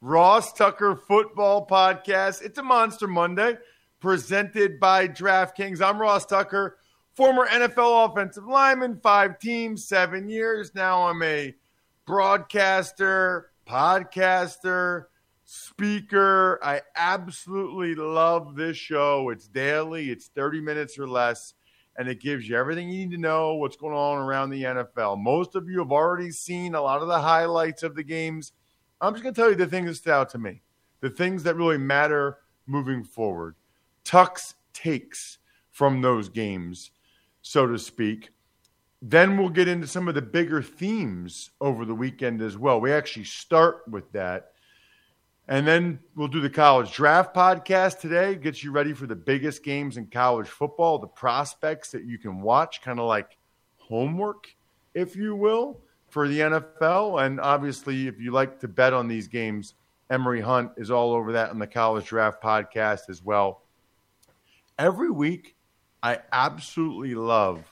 Ross 0.00 0.52
Tucker 0.52 0.94
Football 0.94 1.66
Podcast. 1.66 2.42
It's 2.42 2.58
a 2.58 2.62
Monster 2.62 3.08
Monday 3.08 3.58
presented 3.98 4.78
by 4.78 5.08
DraftKings. 5.08 5.82
I'm 5.82 6.00
Ross 6.00 6.24
Tucker, 6.24 6.78
former 7.14 7.48
NFL 7.48 8.08
offensive 8.08 8.46
lineman, 8.46 9.00
five 9.02 9.40
teams, 9.40 9.88
seven 9.88 10.28
years. 10.28 10.72
Now 10.72 11.08
I'm 11.08 11.20
a 11.24 11.52
broadcaster, 12.06 13.50
podcaster, 13.68 15.06
speaker. 15.44 16.60
I 16.62 16.82
absolutely 16.94 17.96
love 17.96 18.54
this 18.54 18.76
show. 18.76 19.30
It's 19.30 19.48
daily, 19.48 20.10
it's 20.10 20.28
30 20.28 20.60
minutes 20.60 20.96
or 20.96 21.08
less, 21.08 21.54
and 21.96 22.06
it 22.06 22.20
gives 22.20 22.48
you 22.48 22.56
everything 22.56 22.88
you 22.88 23.00
need 23.00 23.16
to 23.16 23.20
know 23.20 23.56
what's 23.56 23.76
going 23.76 23.96
on 23.96 24.18
around 24.18 24.50
the 24.50 24.62
NFL. 24.62 25.20
Most 25.20 25.56
of 25.56 25.68
you 25.68 25.80
have 25.80 25.90
already 25.90 26.30
seen 26.30 26.76
a 26.76 26.82
lot 26.82 27.02
of 27.02 27.08
the 27.08 27.18
highlights 27.18 27.82
of 27.82 27.96
the 27.96 28.04
games 28.04 28.52
I'm 29.00 29.12
just 29.12 29.22
going 29.22 29.34
to 29.34 29.40
tell 29.40 29.50
you 29.50 29.56
the 29.56 29.66
things 29.66 29.88
that 29.88 29.94
stood 29.94 30.12
out 30.12 30.30
to 30.30 30.38
me, 30.38 30.62
the 31.00 31.10
things 31.10 31.42
that 31.44 31.56
really 31.56 31.78
matter 31.78 32.38
moving 32.66 33.04
forward. 33.04 33.54
Tuck's 34.04 34.54
takes 34.72 35.38
from 35.70 36.00
those 36.00 36.28
games, 36.28 36.90
so 37.42 37.66
to 37.66 37.78
speak. 37.78 38.30
Then 39.00 39.36
we'll 39.36 39.48
get 39.48 39.68
into 39.68 39.86
some 39.86 40.08
of 40.08 40.14
the 40.16 40.22
bigger 40.22 40.60
themes 40.60 41.50
over 41.60 41.84
the 41.84 41.94
weekend 41.94 42.42
as 42.42 42.58
well. 42.58 42.80
We 42.80 42.92
actually 42.92 43.24
start 43.24 43.82
with 43.88 44.10
that. 44.12 44.52
And 45.46 45.66
then 45.66 46.00
we'll 46.14 46.28
do 46.28 46.40
the 46.40 46.50
college 46.50 46.92
draft 46.92 47.34
podcast 47.34 48.00
today, 48.00 48.34
gets 48.34 48.62
you 48.62 48.72
ready 48.72 48.92
for 48.92 49.06
the 49.06 49.16
biggest 49.16 49.62
games 49.62 49.96
in 49.96 50.06
college 50.08 50.48
football, 50.48 50.98
the 50.98 51.06
prospects 51.06 51.90
that 51.92 52.04
you 52.04 52.18
can 52.18 52.42
watch, 52.42 52.82
kind 52.82 52.98
of 52.98 53.06
like 53.06 53.38
homework, 53.78 54.48
if 54.94 55.16
you 55.16 55.34
will 55.36 55.80
for 56.08 56.28
the 56.28 56.40
NFL. 56.40 57.24
And 57.24 57.40
obviously, 57.40 58.08
if 58.08 58.20
you 58.20 58.32
like 58.32 58.60
to 58.60 58.68
bet 58.68 58.92
on 58.92 59.08
these 59.08 59.28
games, 59.28 59.74
Emory 60.10 60.40
Hunt 60.40 60.72
is 60.76 60.90
all 60.90 61.12
over 61.12 61.32
that 61.32 61.50
on 61.50 61.58
the 61.58 61.66
College 61.66 62.06
Draft 62.06 62.42
podcast 62.42 63.10
as 63.10 63.22
well. 63.22 63.62
Every 64.78 65.10
week, 65.10 65.56
I 66.02 66.20
absolutely 66.32 67.14
love 67.14 67.64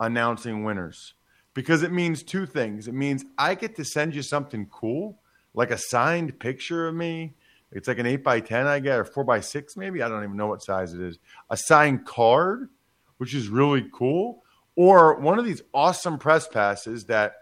announcing 0.00 0.64
winners 0.64 1.14
because 1.54 1.82
it 1.82 1.92
means 1.92 2.22
two 2.22 2.46
things. 2.46 2.88
It 2.88 2.94
means 2.94 3.24
I 3.36 3.54
get 3.54 3.76
to 3.76 3.84
send 3.84 4.14
you 4.14 4.22
something 4.22 4.66
cool, 4.66 5.18
like 5.54 5.70
a 5.70 5.78
signed 5.78 6.38
picture 6.38 6.88
of 6.88 6.94
me. 6.94 7.34
It's 7.70 7.88
like 7.88 7.98
an 7.98 8.06
8 8.06 8.24
by 8.24 8.40
10 8.40 8.66
I 8.66 8.78
get, 8.78 8.98
or 8.98 9.04
4 9.04 9.24
by 9.24 9.40
6 9.40 9.76
maybe. 9.76 10.02
I 10.02 10.08
don't 10.08 10.24
even 10.24 10.36
know 10.36 10.46
what 10.46 10.62
size 10.62 10.94
it 10.94 11.00
is. 11.00 11.18
A 11.50 11.56
signed 11.56 12.06
card, 12.06 12.70
which 13.18 13.34
is 13.34 13.48
really 13.48 13.86
cool. 13.92 14.44
Or 14.76 15.18
one 15.18 15.38
of 15.38 15.44
these 15.44 15.62
awesome 15.74 16.18
press 16.18 16.46
passes 16.46 17.06
that 17.06 17.34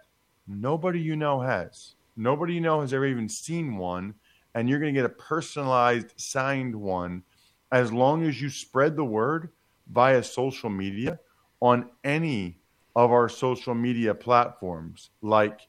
nobody 0.47 1.01
you 1.01 1.17
know 1.17 1.41
has. 1.41 1.95
Nobody 2.17 2.55
you 2.55 2.61
know 2.61 2.81
has 2.81 2.95
ever 2.95 3.07
even 3.07 3.29
seen 3.29 3.77
one, 3.77 4.15
and 4.55 4.69
you're 4.69 4.79
going 4.79 4.95
to 4.95 4.99
get 4.99 5.05
a 5.05 5.15
personalized 5.15 6.13
signed 6.17 6.75
one 6.75 7.23
as 7.71 7.93
long 7.93 8.25
as 8.25 8.41
you 8.41 8.49
spread 8.49 8.97
the 8.97 9.05
word 9.05 9.51
via 9.93 10.23
social 10.23 10.71
media 10.71 11.19
on 11.61 11.91
any 12.05 12.59
of 12.95 13.13
our 13.13 13.29
social 13.29 13.75
media 13.75 14.15
platforms 14.15 15.11
like 15.21 15.69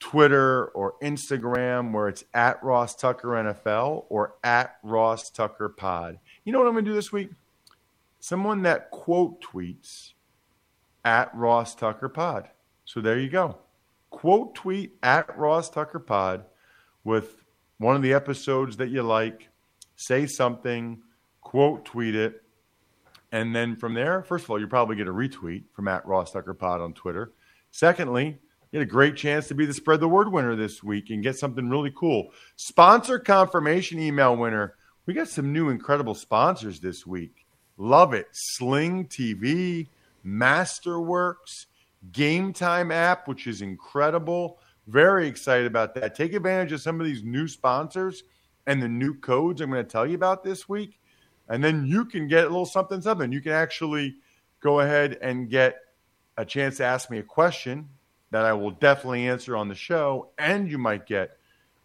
Twitter 0.00 0.66
or 0.66 0.94
Instagram, 1.02 1.92
where 1.92 2.08
it's 2.08 2.24
at 2.34 2.62
Ross 2.62 2.94
Tucker 2.96 3.28
NFL 3.28 4.06
or 4.08 4.34
at 4.42 4.76
Ross 4.82 5.30
Tucker 5.30 5.68
Pod. 5.68 6.18
You 6.44 6.52
know 6.52 6.58
what 6.58 6.68
I'm 6.68 6.74
going 6.74 6.84
to 6.84 6.90
do 6.90 6.94
this 6.94 7.12
week? 7.12 7.30
Someone 8.20 8.62
that 8.62 8.90
quote 8.90 9.40
tweets 9.42 10.12
at 11.04 11.32
Ross 11.34 11.74
Tucker 11.74 12.08
Pod. 12.08 12.48
So 12.84 13.00
there 13.00 13.18
you 13.18 13.28
go 13.28 13.58
quote 14.10 14.54
tweet 14.54 14.92
at 15.02 15.36
Ross 15.38 15.70
Tucker 15.70 15.98
Pod 15.98 16.44
with 17.04 17.44
one 17.78 17.96
of 17.96 18.02
the 18.02 18.12
episodes 18.12 18.76
that 18.78 18.88
you 18.88 19.02
like, 19.02 19.48
say 19.96 20.26
something, 20.26 21.02
quote 21.40 21.84
tweet 21.84 22.14
it, 22.14 22.42
and 23.32 23.54
then 23.54 23.76
from 23.76 23.94
there, 23.94 24.22
first 24.22 24.44
of 24.44 24.50
all, 24.50 24.58
you 24.58 24.66
probably 24.66 24.96
get 24.96 25.08
a 25.08 25.12
retweet 25.12 25.64
from 25.72 25.88
at 25.88 26.06
Ross 26.06 26.32
Tucker 26.32 26.54
Pod 26.54 26.80
on 26.80 26.94
Twitter. 26.94 27.32
Secondly, 27.70 28.38
you 28.70 28.80
get 28.80 28.82
a 28.82 28.90
great 28.90 29.16
chance 29.16 29.48
to 29.48 29.54
be 29.54 29.66
the 29.66 29.74
spread 29.74 30.00
the 30.00 30.08
word 30.08 30.32
winner 30.32 30.56
this 30.56 30.82
week 30.82 31.10
and 31.10 31.22
get 31.22 31.36
something 31.36 31.68
really 31.68 31.92
cool. 31.94 32.30
Sponsor 32.56 33.18
confirmation 33.18 33.98
email 33.98 34.36
winner. 34.36 34.74
We 35.06 35.14
got 35.14 35.28
some 35.28 35.52
new 35.52 35.68
incredible 35.68 36.14
sponsors 36.14 36.80
this 36.80 37.06
week. 37.06 37.46
Love 37.76 38.14
it. 38.14 38.28
Sling 38.32 39.06
TV, 39.06 39.88
Masterworks, 40.24 41.66
Game 42.12 42.52
Time 42.52 42.90
app, 42.90 43.28
which 43.28 43.46
is 43.46 43.62
incredible. 43.62 44.58
Very 44.86 45.26
excited 45.28 45.66
about 45.66 45.94
that. 45.94 46.14
Take 46.14 46.32
advantage 46.32 46.72
of 46.72 46.80
some 46.80 47.00
of 47.00 47.06
these 47.06 47.22
new 47.22 47.46
sponsors 47.46 48.24
and 48.66 48.82
the 48.82 48.88
new 48.88 49.14
codes 49.14 49.60
I'm 49.60 49.70
going 49.70 49.84
to 49.84 49.90
tell 49.90 50.06
you 50.06 50.14
about 50.14 50.42
this 50.42 50.68
week. 50.68 50.98
And 51.48 51.62
then 51.62 51.86
you 51.86 52.04
can 52.04 52.28
get 52.28 52.44
a 52.44 52.48
little 52.48 52.66
something, 52.66 53.00
something. 53.00 53.32
You 53.32 53.40
can 53.40 53.52
actually 53.52 54.16
go 54.60 54.80
ahead 54.80 55.18
and 55.22 55.48
get 55.48 55.76
a 56.36 56.44
chance 56.44 56.76
to 56.76 56.84
ask 56.84 57.10
me 57.10 57.18
a 57.18 57.22
question 57.22 57.88
that 58.30 58.44
I 58.44 58.52
will 58.52 58.70
definitely 58.70 59.26
answer 59.26 59.56
on 59.56 59.68
the 59.68 59.74
show. 59.74 60.30
And 60.38 60.70
you 60.70 60.78
might 60.78 61.06
get 61.06 61.38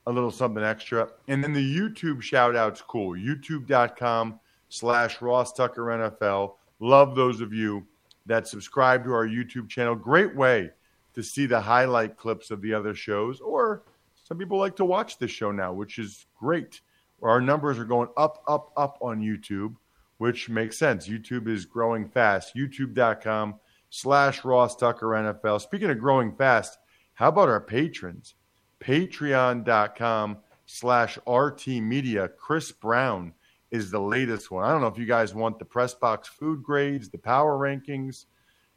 a 0.06 0.12
little 0.12 0.32
something 0.32 0.64
extra. 0.64 1.10
And 1.28 1.44
then 1.44 1.54
the 1.54 1.78
YouTube 1.78 2.22
shout 2.22 2.56
out's 2.56 2.82
cool. 2.82 3.18
YouTube.com 3.18 4.40
slash 4.70 5.22
Ross 5.22 5.54
Tucker 5.54 5.84
NFL. 5.84 6.56
Love 6.80 7.16
those 7.16 7.42
of 7.42 7.54
you 7.54 7.88
that 8.26 8.48
subscribe 8.48 9.04
to 9.04 9.14
our 9.14 9.28
YouTube 9.28 9.70
channel. 9.70 9.96
Great 9.96 10.36
way 10.36 10.72
to 11.14 11.24
see 11.24 11.46
the 11.46 11.62
highlight 11.62 12.18
clips 12.18 12.52
of 12.52 12.62
the 12.62 12.74
other 12.74 12.96
shows, 12.96 13.40
or 13.40 13.84
some 14.24 14.38
people 14.38 14.58
like 14.58 14.78
to 14.78 14.86
watch 14.86 15.18
this 15.18 15.32
show 15.32 15.52
now, 15.52 15.74
which 15.74 16.00
is 16.00 16.26
great. 16.40 16.82
Our 17.22 17.42
numbers 17.42 17.80
are 17.80 17.86
going 17.86 18.10
up, 18.18 18.44
up, 18.48 18.72
up 18.76 18.98
on 19.02 19.22
YouTube, 19.22 19.76
which 20.18 20.50
makes 20.50 20.78
sense. 20.78 21.08
YouTube 21.08 21.48
is 21.48 21.66
growing 21.66 22.10
fast. 22.10 22.56
YouTube.com 22.56 23.56
slash 23.90 24.44
Ross 24.44 24.76
Tucker 24.76 25.08
NFL. 25.08 25.62
Speaking 25.62 25.90
of 25.90 26.00
growing 26.00 26.36
fast, 26.36 26.78
how 27.14 27.30
about 27.30 27.50
our 27.50 27.62
patrons? 27.62 28.36
Patreon.com 28.80 30.38
slash 30.66 31.18
RT 31.28 31.68
Media. 31.68 32.28
Chris 32.28 32.72
Brown 32.72 33.34
is 33.74 33.90
the 33.90 34.00
latest 34.00 34.52
one. 34.52 34.64
I 34.64 34.72
don't 34.72 34.82
know 34.82 34.88
if 34.88 35.00
you 35.00 35.06
guys 35.06 35.34
want 35.34 35.58
the 35.58 35.66
press 35.66 35.94
box 35.96 36.28
food 36.30 36.62
grades, 36.62 37.10
the 37.10 37.18
power 37.18 37.58
rankings, 37.58 38.26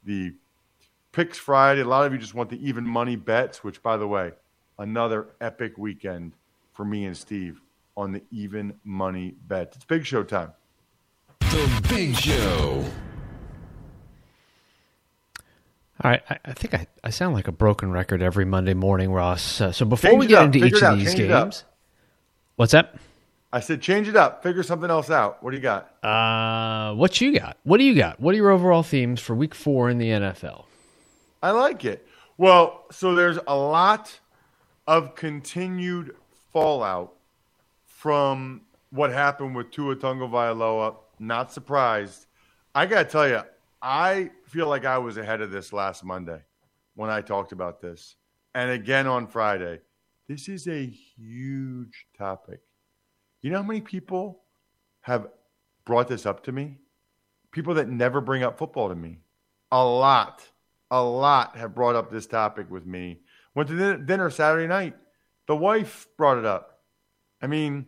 the 0.04 0.32
picks 1.12 1.36
Friday. 1.36 1.82
A 1.82 1.84
lot 1.84 2.06
of 2.06 2.12
you 2.12 2.18
just 2.18 2.34
want 2.34 2.48
the 2.48 2.66
even 2.66 2.84
money 2.84 3.14
bets, 3.14 3.62
which, 3.62 3.82
by 3.82 3.98
the 3.98 4.08
way, 4.08 4.32
another 4.78 5.28
epic 5.42 5.76
weekend 5.76 6.32
for 6.72 6.84
me 6.86 7.04
and 7.04 7.14
Steve 7.16 7.60
on 7.94 8.10
the 8.12 8.22
even 8.30 8.74
money 8.84 9.34
bet. 9.46 9.72
It's 9.76 9.84
big 9.84 10.06
show 10.06 10.22
time. 10.22 10.52
The 11.40 11.86
Big 11.88 12.14
Show. 12.16 12.84
All 16.04 16.10
right, 16.10 16.22
I, 16.28 16.38
I 16.44 16.52
think 16.52 16.74
I, 16.74 16.86
I 17.04 17.10
sound 17.10 17.34
like 17.34 17.48
a 17.48 17.52
broken 17.52 17.90
record 17.90 18.20
every 18.22 18.44
Monday 18.44 18.74
morning, 18.74 19.10
Ross. 19.12 19.60
Uh, 19.60 19.72
so 19.72 19.84
before 19.86 20.10
Change 20.10 20.20
we 20.20 20.26
get 20.26 20.38
up. 20.38 20.44
into 20.54 20.64
each 20.66 20.74
of 20.74 20.82
out. 20.82 20.98
these 20.98 21.14
Change 21.14 21.30
up. 21.30 21.44
games, 21.44 21.64
what's 22.56 22.72
that? 22.72 22.94
I 23.52 23.60
said 23.60 23.80
change 23.80 24.08
it 24.08 24.16
up. 24.16 24.42
Figure 24.42 24.62
something 24.62 24.90
else 24.90 25.10
out. 25.10 25.42
What 25.42 25.50
do 25.50 25.56
you 25.56 25.62
got? 25.62 26.04
Uh, 26.04 26.94
what 26.94 27.20
you 27.20 27.38
got? 27.38 27.56
What 27.62 27.78
do 27.78 27.84
you 27.84 27.94
got? 27.94 28.20
What 28.20 28.34
are 28.34 28.36
your 28.36 28.50
overall 28.50 28.82
themes 28.82 29.20
for 29.20 29.34
Week 29.34 29.54
Four 29.54 29.88
in 29.88 29.98
the 29.98 30.08
NFL? 30.08 30.64
I 31.42 31.50
like 31.52 31.84
it. 31.84 32.06
Well, 32.38 32.84
so 32.90 33.14
there's 33.14 33.38
a 33.46 33.56
lot 33.56 34.18
of 34.86 35.14
continued 35.14 36.16
fallout 36.52 37.14
from 37.86 38.62
what 38.90 39.10
happened 39.10 39.54
with 39.54 39.70
Tua 39.70 39.96
Tagovailoa. 39.96 40.96
Not 41.18 41.52
surprised. 41.52 42.26
I 42.74 42.86
got 42.86 43.04
to 43.04 43.08
tell 43.08 43.28
you, 43.28 43.42
I 43.80 44.30
feel 44.44 44.68
like 44.68 44.84
I 44.84 44.98
was 44.98 45.16
ahead 45.16 45.40
of 45.40 45.50
this 45.50 45.72
last 45.72 46.04
Monday 46.04 46.42
when 46.94 47.10
I 47.10 47.20
talked 47.20 47.52
about 47.52 47.80
this, 47.80 48.16
and 48.54 48.70
again 48.70 49.06
on 49.06 49.26
Friday. 49.26 49.80
This 50.28 50.48
is 50.48 50.66
a 50.66 50.84
huge 50.84 52.06
topic. 52.18 52.60
You 53.46 53.52
know 53.52 53.58
how 53.58 53.68
many 53.68 53.80
people 53.80 54.42
have 55.02 55.28
brought 55.84 56.08
this 56.08 56.26
up 56.26 56.42
to 56.46 56.52
me? 56.52 56.78
People 57.52 57.74
that 57.74 57.88
never 57.88 58.20
bring 58.20 58.42
up 58.42 58.58
football 58.58 58.88
to 58.88 58.96
me. 58.96 59.20
A 59.70 59.84
lot, 59.84 60.42
a 60.90 61.00
lot 61.00 61.56
have 61.56 61.72
brought 61.72 61.94
up 61.94 62.10
this 62.10 62.26
topic 62.26 62.68
with 62.72 62.84
me. 62.84 63.20
Went 63.54 63.68
to 63.68 63.98
dinner 63.98 64.30
Saturday 64.30 64.66
night. 64.66 64.96
The 65.46 65.54
wife 65.54 66.08
brought 66.16 66.38
it 66.38 66.44
up. 66.44 66.80
I 67.40 67.46
mean, 67.46 67.86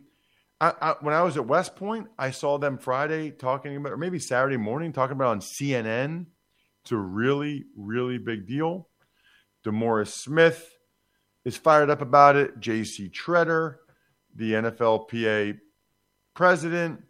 I, 0.60 0.74
I, 0.80 0.94
when 1.00 1.12
I 1.12 1.22
was 1.22 1.36
at 1.36 1.48
West 1.48 1.74
Point, 1.74 2.06
I 2.16 2.30
saw 2.30 2.58
them 2.58 2.78
Friday 2.78 3.32
talking 3.32 3.74
about, 3.74 3.90
or 3.90 3.96
maybe 3.96 4.20
Saturday 4.20 4.58
morning 4.58 4.92
talking 4.92 5.16
about 5.16 5.30
on 5.30 5.40
CNN. 5.40 6.26
It's 6.84 6.92
a 6.92 6.96
really, 6.96 7.64
really 7.76 8.18
big 8.18 8.46
deal. 8.46 8.86
DeMaurice 9.66 10.12
Smith 10.12 10.72
is 11.44 11.56
fired 11.56 11.90
up 11.90 12.00
about 12.00 12.36
it. 12.36 12.60
J.C. 12.60 13.10
Tretter, 13.10 13.78
the 14.38 14.52
NFLPA 14.52 15.58
president, 16.34 17.02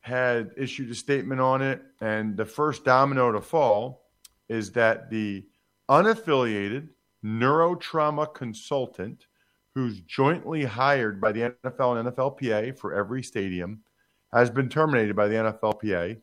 had 0.00 0.50
issued 0.56 0.90
a 0.90 0.94
statement 0.94 1.40
on 1.40 1.62
it. 1.62 1.80
And 2.00 2.36
the 2.36 2.44
first 2.44 2.84
domino 2.84 3.32
to 3.32 3.40
fall 3.40 4.02
is 4.48 4.72
that 4.72 5.08
the 5.08 5.46
unaffiliated 5.88 6.88
neurotrauma 7.24 8.34
consultant 8.34 9.26
who's 9.74 10.00
jointly 10.00 10.64
hired 10.64 11.20
by 11.20 11.32
the 11.32 11.54
NFL 11.64 11.98
and 11.98 12.08
NFLPA 12.08 12.76
for 12.76 12.92
every 12.92 13.22
stadium 13.22 13.80
has 14.32 14.50
been 14.50 14.68
terminated 14.68 15.14
by 15.14 15.28
the 15.28 15.36
NFLPA 15.36 16.20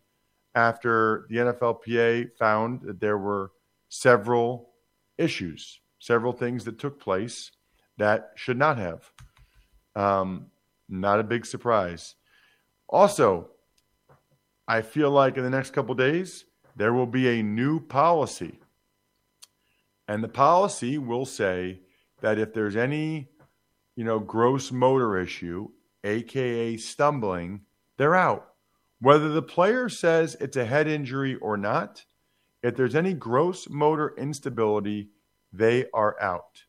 after 0.55 1.25
the 1.29 1.37
NFLPA 1.37 2.35
found 2.37 2.81
that 2.81 2.99
there 2.99 3.17
were 3.17 3.51
several 3.87 4.71
issues, 5.17 5.79
several 5.99 6.33
things 6.33 6.65
that 6.65 6.79
took 6.79 6.99
place 6.99 7.51
that 7.97 8.31
should 8.35 8.57
not 8.57 8.77
have. 8.77 9.09
Um, 9.95 10.47
not 10.87 11.19
a 11.19 11.23
big 11.23 11.45
surprise. 11.45 12.15
Also, 12.87 13.49
I 14.67 14.81
feel 14.81 15.11
like 15.11 15.37
in 15.37 15.43
the 15.43 15.49
next 15.49 15.71
couple 15.71 15.95
days, 15.95 16.45
there 16.75 16.93
will 16.93 17.05
be 17.07 17.39
a 17.39 17.43
new 17.43 17.79
policy. 17.79 18.59
And 20.07 20.23
the 20.23 20.29
policy 20.29 20.97
will 20.97 21.25
say 21.25 21.81
that 22.21 22.39
if 22.39 22.53
there's 22.53 22.75
any, 22.75 23.29
you 23.95 24.03
know, 24.03 24.19
gross 24.19 24.71
motor 24.71 25.19
issue, 25.19 25.69
aka 26.03 26.77
stumbling, 26.77 27.61
they're 27.97 28.15
out. 28.15 28.53
Whether 29.01 29.29
the 29.29 29.41
player 29.41 29.89
says 29.89 30.35
it's 30.39 30.57
a 30.57 30.65
head 30.65 30.87
injury 30.87 31.35
or 31.35 31.57
not, 31.57 32.05
if 32.63 32.75
there's 32.75 32.95
any 32.95 33.13
gross 33.13 33.69
motor 33.69 34.13
instability, 34.17 35.09
they 35.53 35.85
are 35.93 36.19
out. 36.21 36.63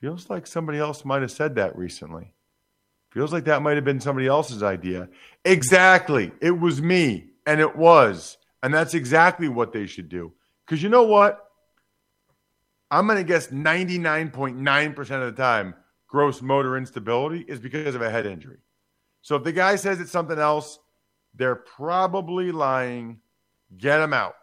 Feels 0.00 0.30
like 0.30 0.46
somebody 0.46 0.78
else 0.78 1.04
might 1.04 1.20
have 1.20 1.30
said 1.30 1.54
that 1.56 1.76
recently. 1.76 2.32
Feels 3.10 3.32
like 3.32 3.44
that 3.44 3.62
might 3.62 3.76
have 3.76 3.84
been 3.84 4.00
somebody 4.00 4.26
else's 4.26 4.62
idea. 4.62 5.08
Exactly. 5.44 6.32
It 6.40 6.52
was 6.52 6.80
me, 6.80 7.30
and 7.46 7.60
it 7.60 7.76
was. 7.76 8.38
And 8.62 8.72
that's 8.72 8.94
exactly 8.94 9.48
what 9.48 9.72
they 9.72 9.86
should 9.86 10.08
do. 10.08 10.32
Because 10.64 10.82
you 10.82 10.88
know 10.88 11.02
what? 11.02 11.46
I'm 12.90 13.06
going 13.06 13.18
to 13.18 13.24
guess 13.24 13.48
99.9% 13.48 14.98
of 14.98 15.36
the 15.36 15.42
time, 15.42 15.74
gross 16.08 16.40
motor 16.40 16.76
instability 16.76 17.40
is 17.40 17.60
because 17.60 17.94
of 17.94 18.02
a 18.02 18.10
head 18.10 18.26
injury. 18.26 18.58
So 19.22 19.36
if 19.36 19.44
the 19.44 19.52
guy 19.52 19.76
says 19.76 20.00
it's 20.00 20.10
something 20.10 20.38
else, 20.38 20.78
they're 21.34 21.56
probably 21.56 22.52
lying. 22.52 23.20
Get 23.76 23.98
them 23.98 24.12
out. 24.12 24.34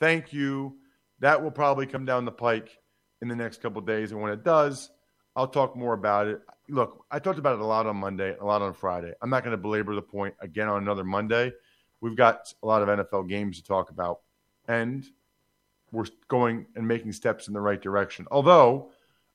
Thank 0.00 0.32
you. 0.32 0.76
That 1.20 1.42
will 1.42 1.50
probably 1.50 1.86
come 1.86 2.04
down 2.04 2.24
the 2.24 2.32
pike 2.32 2.78
in 3.22 3.28
the 3.28 3.36
next 3.36 3.62
couple 3.62 3.80
days. 3.80 4.12
And 4.12 4.20
when 4.20 4.32
it 4.32 4.44
does, 4.44 4.90
I'll 5.36 5.48
talk 5.48 5.76
more 5.76 5.94
about 5.94 6.26
it. 6.26 6.40
Look, 6.68 7.04
I 7.10 7.18
talked 7.18 7.38
about 7.38 7.54
it 7.54 7.60
a 7.60 7.64
lot 7.64 7.86
on 7.86 7.96
Monday, 7.96 8.36
a 8.38 8.44
lot 8.44 8.62
on 8.62 8.74
Friday. 8.74 9.12
I'm 9.22 9.30
not 9.30 9.44
going 9.44 9.52
to 9.52 9.62
belabor 9.62 9.94
the 9.94 10.02
point 10.02 10.34
again 10.40 10.68
on 10.68 10.82
another 10.82 11.04
Monday. 11.04 11.52
We've 12.00 12.16
got 12.16 12.52
a 12.62 12.66
lot 12.66 12.82
of 12.82 12.88
NFL 12.88 13.28
games 13.28 13.58
to 13.58 13.64
talk 13.64 13.90
about. 13.90 14.20
And 14.66 15.06
we're 15.92 16.06
going 16.28 16.66
and 16.76 16.86
making 16.86 17.12
steps 17.12 17.48
in 17.48 17.54
the 17.54 17.60
right 17.60 17.80
direction. 17.80 18.26
Although 18.30 18.90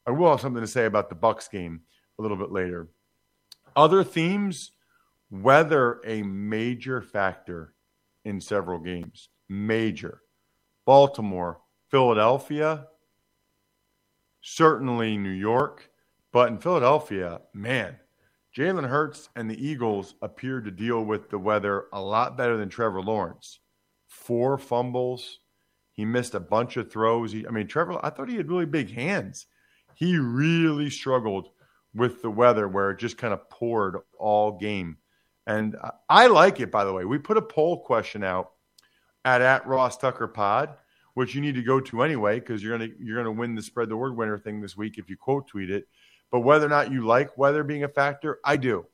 I 0.05 0.11
will 0.11 0.29
have 0.29 0.41
something 0.41 0.61
to 0.61 0.67
say 0.67 0.85
about 0.85 1.09
the 1.09 1.15
Bucks 1.15 1.47
game 1.47 1.81
a 2.19 2.21
little 2.21 2.37
bit 2.37 2.51
later. 2.51 2.89
Other 3.75 4.03
themes, 4.03 4.71
weather 5.31 5.99
a 6.05 6.21
major 6.21 7.01
factor 7.01 7.73
in 8.23 8.39
several 8.39 8.79
games. 8.79 9.29
Major. 9.49 10.21
Baltimore, 10.85 11.61
Philadelphia, 11.89 12.87
certainly 14.43 15.17
New 15.17 15.29
York, 15.29 15.89
but 16.31 16.49
in 16.49 16.59
Philadelphia, 16.59 17.41
man, 17.53 17.97
Jalen 18.55 18.87
Hurts 18.87 19.29
and 19.35 19.49
the 19.49 19.65
Eagles 19.67 20.13
appeared 20.21 20.65
to 20.65 20.71
deal 20.71 21.03
with 21.03 21.29
the 21.29 21.39
weather 21.39 21.85
a 21.93 22.01
lot 22.01 22.37
better 22.37 22.57
than 22.57 22.69
Trevor 22.69 23.01
Lawrence. 23.01 23.59
Four 24.07 24.59
fumbles. 24.59 25.39
He 25.93 26.05
missed 26.05 26.35
a 26.35 26.39
bunch 26.39 26.77
of 26.77 26.91
throws. 26.91 27.31
He, 27.31 27.47
I 27.47 27.51
mean, 27.51 27.67
Trevor, 27.67 27.99
I 28.03 28.09
thought 28.09 28.29
he 28.29 28.35
had 28.35 28.49
really 28.49 28.65
big 28.65 28.91
hands. 28.91 29.47
He 29.95 30.17
really 30.17 30.89
struggled 30.89 31.49
with 31.95 32.21
the 32.21 32.29
weather 32.29 32.67
where 32.67 32.91
it 32.91 32.99
just 32.99 33.17
kind 33.17 33.33
of 33.33 33.49
poured 33.49 33.97
all 34.19 34.57
game. 34.57 34.97
And 35.47 35.75
I 36.09 36.27
like 36.27 36.59
it, 36.59 36.71
by 36.71 36.83
the 36.83 36.93
way. 36.93 37.05
We 37.05 37.17
put 37.17 37.37
a 37.37 37.41
poll 37.41 37.83
question 37.83 38.23
out 38.23 38.51
at, 39.25 39.41
at 39.41 39.67
Ross 39.67 39.97
Tucker 39.97 40.27
Pod, 40.27 40.75
which 41.13 41.35
you 41.35 41.41
need 41.41 41.55
to 41.55 41.63
go 41.63 41.79
to 41.79 42.01
anyway, 42.01 42.39
because 42.39 42.63
you're 42.63 42.77
gonna 42.77 42.91
you're 42.99 43.17
gonna 43.17 43.31
win 43.31 43.55
the 43.55 43.61
spread 43.61 43.89
the 43.89 43.97
word 43.97 44.15
winner 44.15 44.37
thing 44.37 44.61
this 44.61 44.77
week 44.77 44.97
if 44.97 45.09
you 45.09 45.17
quote 45.17 45.47
tweet 45.47 45.69
it. 45.69 45.87
But 46.31 46.41
whether 46.41 46.65
or 46.65 46.69
not 46.69 46.91
you 46.91 47.05
like 47.05 47.37
weather 47.37 47.63
being 47.63 47.83
a 47.83 47.87
factor, 47.87 48.39
I 48.43 48.57
do. 48.57 48.87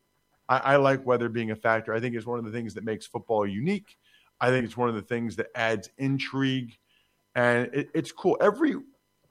I, 0.50 0.58
I 0.58 0.76
like 0.76 1.06
weather 1.06 1.30
being 1.30 1.52
a 1.52 1.56
factor. 1.56 1.94
I 1.94 2.00
think 2.00 2.16
it's 2.16 2.26
one 2.26 2.40
of 2.40 2.46
the 2.46 2.52
things 2.52 2.74
that 2.74 2.84
makes 2.84 3.06
football 3.06 3.48
unique. 3.48 3.98
I 4.42 4.50
think 4.50 4.66
it's 4.66 4.76
one 4.76 4.90
of 4.90 4.96
the 4.96 5.02
things 5.02 5.36
that 5.38 5.48
adds 5.56 5.90
intrigue, 5.98 6.78
and 7.36 7.70
it, 7.74 7.90
it's 7.94 8.12
cool. 8.12 8.38
Every 8.42 8.76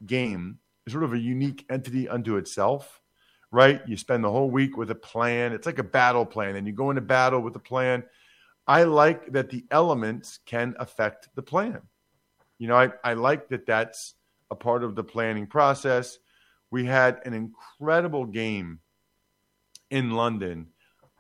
game 0.06 0.58
is 0.86 0.92
sort 0.92 1.04
of 1.04 1.12
a 1.12 1.18
unique 1.18 1.66
entity 1.70 2.08
unto 2.08 2.36
itself, 2.36 3.02
right? 3.50 3.82
You 3.86 3.96
spend 3.96 4.24
the 4.24 4.30
whole 4.30 4.50
week 4.50 4.76
with 4.76 4.90
a 4.90 4.94
plan. 4.94 5.52
It's 5.52 5.66
like 5.66 5.78
a 5.78 5.84
battle 5.84 6.24
plan, 6.24 6.56
and 6.56 6.66
you 6.66 6.72
go 6.72 6.90
into 6.90 7.02
battle 7.02 7.40
with 7.40 7.56
a 7.56 7.60
plan. 7.60 8.04
I 8.66 8.84
like 8.84 9.32
that 9.32 9.50
the 9.50 9.64
elements 9.70 10.40
can 10.44 10.74
affect 10.78 11.28
the 11.34 11.42
plan. 11.42 11.80
You 12.58 12.68
know, 12.68 12.76
I, 12.76 12.90
I 13.04 13.14
like 13.14 13.48
that 13.48 13.66
that's 13.66 14.14
a 14.50 14.54
part 14.54 14.84
of 14.84 14.94
the 14.94 15.04
planning 15.04 15.46
process. 15.46 16.18
We 16.70 16.84
had 16.84 17.20
an 17.24 17.34
incredible 17.34 18.26
game 18.26 18.80
in 19.90 20.10
London. 20.10 20.68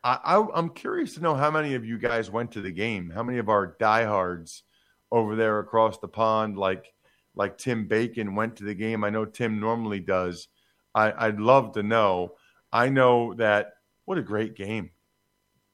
I, 0.02 0.18
I, 0.24 0.58
am 0.58 0.70
curious 0.70 1.14
to 1.14 1.20
know 1.20 1.34
how 1.34 1.50
many 1.50 1.74
of 1.74 1.84
you 1.84 1.98
guys 1.98 2.30
went 2.30 2.52
to 2.52 2.60
the 2.60 2.70
game. 2.70 3.10
How 3.10 3.22
many 3.22 3.38
of 3.38 3.48
our 3.48 3.76
diehards 3.78 4.62
over 5.10 5.36
there 5.36 5.58
across 5.58 5.98
the 5.98 6.08
pond, 6.08 6.56
like 6.56 6.92
like 7.34 7.56
Tim 7.56 7.86
Bacon, 7.86 8.34
went 8.34 8.56
to 8.56 8.64
the 8.64 8.74
game? 8.74 9.04
I 9.04 9.10
know 9.10 9.24
Tim 9.24 9.60
normally 9.60 10.00
does. 10.00 10.48
I, 10.94 11.26
I'd 11.26 11.40
love 11.40 11.72
to 11.72 11.82
know. 11.82 12.34
I 12.72 12.88
know 12.88 13.34
that 13.34 13.74
what 14.04 14.18
a 14.18 14.22
great 14.22 14.54
game. 14.54 14.90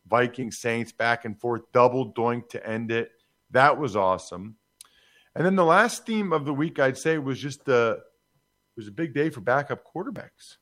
Viking 0.06 0.50
Saints 0.50 0.92
back 0.92 1.24
and 1.24 1.38
forth, 1.40 1.62
double 1.72 2.12
doink 2.12 2.48
to 2.50 2.66
end 2.66 2.90
it. 2.90 3.10
That 3.50 3.78
was 3.78 3.96
awesome. 3.96 4.56
And 5.34 5.44
then 5.44 5.56
the 5.56 5.64
last 5.64 6.06
theme 6.06 6.32
of 6.32 6.44
the 6.44 6.54
week, 6.54 6.78
I'd 6.78 6.98
say, 6.98 7.18
was 7.18 7.40
just 7.40 7.64
the 7.64 8.02
it 8.76 8.80
was 8.80 8.88
a 8.88 8.92
big 8.92 9.14
day 9.14 9.30
for 9.30 9.40
backup 9.40 9.84
quarterbacks. 9.84 10.56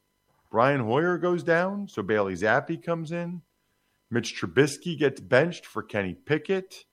Brian 0.50 0.80
Hoyer 0.80 1.16
goes 1.16 1.42
down, 1.42 1.88
so 1.88 2.02
Bailey 2.02 2.34
Zappe 2.34 2.82
comes 2.82 3.10
in. 3.10 3.40
Mitch 4.10 4.38
Trubisky 4.38 4.98
gets 4.98 5.18
benched 5.18 5.64
for 5.64 5.82
Kenny 5.82 6.12
Pickett. 6.12 6.84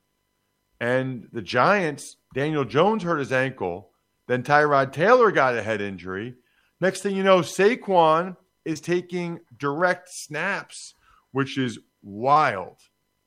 And 0.79 1.27
the 1.33 1.41
Giants, 1.41 2.15
Daniel 2.33 2.63
Jones 2.63 3.03
hurt 3.03 3.19
his 3.19 3.33
ankle. 3.33 3.89
Then 4.27 4.43
Tyrod 4.43 4.93
Taylor 4.93 5.31
got 5.31 5.57
a 5.57 5.62
head 5.62 5.81
injury. 5.81 6.36
Next 6.79 7.01
thing 7.01 7.17
you 7.17 7.24
know, 7.24 7.39
Saquon 7.39 8.38
is 8.63 8.79
taking 8.79 9.41
direct 9.57 10.07
snaps, 10.09 10.93
which 11.33 11.57
is 11.57 11.79
wild. 12.01 12.77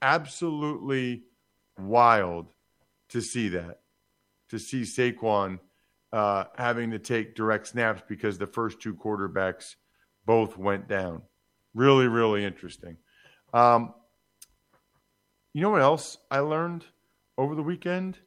Absolutely 0.00 1.24
wild 1.76 2.54
to 3.10 3.20
see 3.20 3.50
that 3.50 3.81
to 4.52 4.58
see 4.58 4.82
Saquon 4.82 5.58
uh, 6.12 6.44
having 6.58 6.90
to 6.90 6.98
take 6.98 7.34
direct 7.34 7.66
snaps 7.66 8.02
because 8.06 8.36
the 8.36 8.46
first 8.46 8.82
two 8.82 8.94
quarterbacks 8.94 9.76
both 10.26 10.58
went 10.58 10.86
down. 10.88 11.22
Really, 11.74 12.06
really 12.06 12.44
interesting. 12.44 12.98
Um, 13.54 13.94
you 15.54 15.62
know 15.62 15.70
what 15.70 15.80
else 15.80 16.18
I 16.30 16.40
learned 16.40 16.84
over 17.38 17.54
the 17.54 17.62
weekend? 17.62 18.18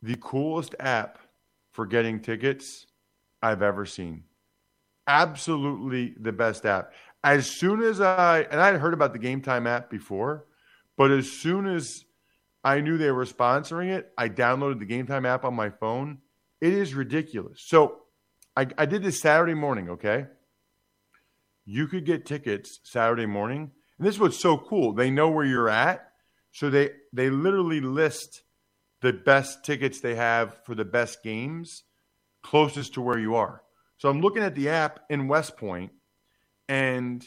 The 0.00 0.16
coolest 0.16 0.74
app 0.80 1.18
for 1.72 1.84
getting 1.84 2.20
tickets 2.20 2.86
I've 3.42 3.60
ever 3.60 3.84
seen. 3.84 4.24
Absolutely 5.06 6.14
the 6.18 6.32
best 6.32 6.64
app. 6.64 6.94
As 7.22 7.50
soon 7.50 7.82
as 7.82 8.00
I, 8.00 8.46
and 8.50 8.58
I 8.58 8.68
had 8.68 8.80
heard 8.80 8.94
about 8.94 9.12
the 9.12 9.18
Game 9.18 9.42
Time 9.42 9.66
app 9.66 9.90
before, 9.90 10.46
but 10.96 11.10
as 11.10 11.30
soon 11.30 11.66
as 11.66 12.06
I 12.62 12.80
knew 12.80 12.98
they 12.98 13.10
were 13.10 13.24
sponsoring 13.24 13.90
it, 13.90 14.12
I 14.18 14.28
downloaded 14.28 14.78
the 14.78 14.84
Game 14.86 15.06
Time 15.06 15.26
app 15.26 15.44
on 15.44 15.54
my 15.54 15.70
phone. 15.70 16.18
It 16.60 16.72
is 16.72 16.94
ridiculous. 16.94 17.62
So 17.66 18.00
I, 18.56 18.66
I 18.76 18.86
did 18.86 19.02
this 19.02 19.20
Saturday 19.20 19.54
morning, 19.54 19.90
okay? 19.90 20.26
You 21.64 21.86
could 21.86 22.04
get 22.04 22.26
tickets 22.26 22.80
Saturday 22.82 23.26
morning. 23.26 23.70
And 23.98 24.06
this 24.06 24.16
is 24.16 24.20
what's 24.20 24.40
so 24.40 24.58
cool. 24.58 24.92
They 24.92 25.10
know 25.10 25.30
where 25.30 25.44
you're 25.44 25.68
at. 25.70 26.06
So 26.52 26.68
they, 26.68 26.90
they 27.12 27.30
literally 27.30 27.80
list 27.80 28.42
the 29.00 29.12
best 29.12 29.64
tickets 29.64 30.00
they 30.00 30.16
have 30.16 30.62
for 30.64 30.74
the 30.74 30.84
best 30.84 31.22
games 31.22 31.84
closest 32.42 32.94
to 32.94 33.00
where 33.00 33.18
you 33.18 33.34
are. 33.34 33.62
So 33.98 34.08
I'm 34.08 34.20
looking 34.20 34.42
at 34.42 34.54
the 34.54 34.70
app 34.70 35.00
in 35.10 35.28
West 35.28 35.56
Point, 35.56 35.92
and 36.68 37.24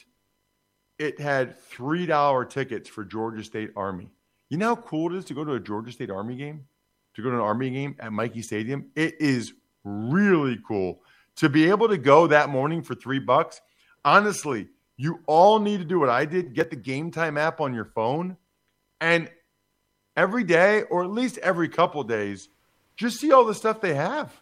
it 0.98 1.20
had 1.20 1.58
three 1.58 2.06
dollar 2.06 2.46
tickets 2.46 2.90
for 2.90 3.04
Georgia 3.04 3.44
State 3.44 3.72
Army. 3.76 4.10
You 4.54 4.60
know 4.60 4.76
how 4.76 4.82
cool 4.84 5.12
it 5.12 5.18
is 5.18 5.26
to 5.26 5.34
go 5.34 5.44
to 5.44 5.54
a 5.54 5.60
Georgia 5.60 5.92
State 5.92 6.12
Army 6.12 6.36
game, 6.36 6.68
to 7.16 7.24
go 7.24 7.32
to 7.32 7.38
an 7.38 7.42
Army 7.42 7.72
game 7.72 7.96
at 8.00 8.14
Michie 8.14 8.44
Stadium. 8.44 8.86
It 8.96 9.20
is 9.20 9.52
really 9.84 10.60
cool 10.68 11.02
to 11.38 11.50
be 11.50 11.72
able 11.72 11.88
to 11.88 11.98
go 11.98 12.28
that 12.28 12.50
morning 12.50 12.84
for 12.84 12.94
three 12.94 13.18
bucks. 13.18 13.62
Honestly, 14.06 14.68
you 14.96 15.22
all 15.26 15.58
need 15.58 15.80
to 15.80 15.86
do 15.86 16.00
what 16.00 16.10
I 16.10 16.26
did: 16.26 16.54
get 16.54 16.70
the 16.70 16.76
Game 16.76 17.10
Time 17.10 17.36
app 17.36 17.62
on 17.62 17.74
your 17.74 17.86
phone, 17.96 18.38
and 19.02 19.28
every 20.16 20.44
day, 20.44 20.84
or 20.84 21.04
at 21.04 21.10
least 21.10 21.40
every 21.40 21.68
couple 21.68 22.04
days, 22.04 22.48
just 22.96 23.20
see 23.20 23.32
all 23.32 23.46
the 23.46 23.56
stuff 23.56 23.82
they 23.82 23.96
have. 23.96 24.40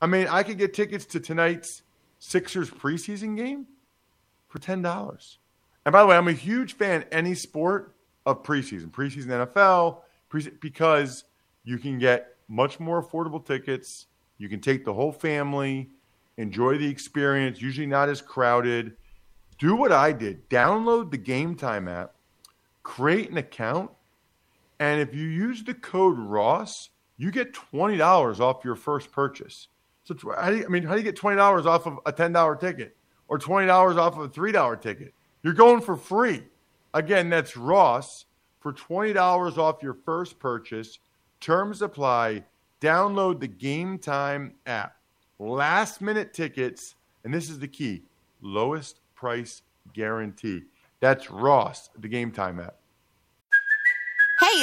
I 0.00 0.06
mean, 0.06 0.28
I 0.28 0.44
could 0.44 0.58
get 0.58 0.74
tickets 0.74 1.06
to 1.06 1.18
tonight's 1.18 1.82
Sixers 2.20 2.70
preseason 2.70 3.36
game 3.36 3.66
for 4.46 4.60
ten 4.60 4.80
dollars. 4.80 5.40
And 5.84 5.92
by 5.92 6.02
the 6.02 6.06
way, 6.06 6.16
I'm 6.16 6.28
a 6.28 6.32
huge 6.32 6.74
fan 6.74 7.04
any 7.10 7.34
sport 7.34 7.93
of 8.26 8.42
preseason, 8.42 8.90
preseason 8.90 9.26
NFL, 9.26 10.00
preseason, 10.30 10.60
because 10.60 11.24
you 11.64 11.78
can 11.78 11.98
get 11.98 12.36
much 12.48 12.80
more 12.80 13.02
affordable 13.02 13.44
tickets. 13.44 14.06
You 14.38 14.48
can 14.48 14.60
take 14.60 14.84
the 14.84 14.92
whole 14.92 15.12
family, 15.12 15.90
enjoy 16.36 16.78
the 16.78 16.88
experience. 16.88 17.60
Usually 17.60 17.86
not 17.86 18.08
as 18.08 18.20
crowded. 18.20 18.96
Do 19.58 19.76
what 19.76 19.92
I 19.92 20.12
did: 20.12 20.48
download 20.50 21.10
the 21.10 21.18
Game 21.18 21.54
Time 21.54 21.88
app, 21.88 22.14
create 22.82 23.30
an 23.30 23.36
account, 23.36 23.90
and 24.80 25.00
if 25.00 25.14
you 25.14 25.26
use 25.26 25.62
the 25.62 25.74
code 25.74 26.18
Ross, 26.18 26.90
you 27.16 27.30
get 27.30 27.54
twenty 27.54 27.96
dollars 27.96 28.40
off 28.40 28.64
your 28.64 28.74
first 28.74 29.12
purchase. 29.12 29.68
So 30.04 30.14
you, 30.22 30.34
I 30.34 30.68
mean, 30.68 30.82
how 30.82 30.92
do 30.92 30.98
you 30.98 31.04
get 31.04 31.16
twenty 31.16 31.36
dollars 31.36 31.66
off 31.66 31.86
of 31.86 31.98
a 32.04 32.12
ten 32.12 32.32
dollar 32.32 32.56
ticket 32.56 32.96
or 33.28 33.38
twenty 33.38 33.66
dollars 33.66 33.96
off 33.96 34.16
of 34.16 34.24
a 34.24 34.28
three 34.28 34.52
dollar 34.52 34.76
ticket? 34.76 35.14
You're 35.42 35.54
going 35.54 35.80
for 35.80 35.96
free. 35.96 36.42
Again, 36.94 37.28
that's 37.28 37.56
Ross 37.56 38.24
for 38.60 38.72
twenty 38.72 39.12
dollars 39.12 39.58
off 39.58 39.82
your 39.82 39.98
first 40.06 40.38
purchase. 40.38 41.00
Terms 41.40 41.82
apply. 41.82 42.44
Download 42.80 43.40
the 43.40 43.48
Game 43.48 43.98
Time 43.98 44.54
app. 44.66 44.96
Last 45.38 46.00
minute 46.00 46.32
tickets, 46.32 46.94
and 47.24 47.34
this 47.34 47.50
is 47.50 47.58
the 47.58 47.68
key: 47.68 48.02
lowest 48.40 49.00
price 49.14 49.62
guarantee. 49.92 50.62
That's 51.00 51.30
Ross, 51.30 51.90
the 51.98 52.08
Game 52.08 52.30
Time 52.30 52.60
app. 52.60 52.76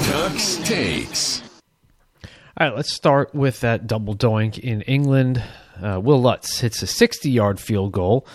Tuck's 0.00 0.56
takes. 0.58 1.42
All 2.58 2.68
right, 2.68 2.76
let's 2.76 2.92
start 2.92 3.34
with 3.34 3.60
that 3.60 3.86
double 3.86 4.14
doink 4.14 4.58
in 4.58 4.82
England. 4.82 5.42
Uh, 5.82 6.00
Will 6.00 6.20
Lutz 6.20 6.60
hits 6.60 6.82
a 6.82 6.86
60 6.86 7.30
yard 7.30 7.58
field 7.60 7.92
goal 7.92 8.26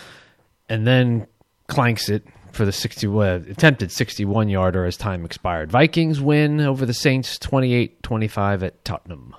and 0.69 0.85
then 0.85 1.27
clanks 1.67 2.09
it 2.09 2.25
for 2.51 2.65
the 2.65 2.71
60, 2.71 3.07
uh, 3.07 3.21
attempted 3.49 3.91
61 3.91 4.49
yarder 4.49 4.85
as 4.85 4.97
time 4.97 5.23
expired. 5.23 5.71
Vikings 5.71 6.19
win 6.19 6.59
over 6.61 6.85
the 6.85 6.93
Saints 6.93 7.37
28 7.37 8.01
25 8.03 8.63
at 8.63 8.83
Tottenham. 8.83 9.35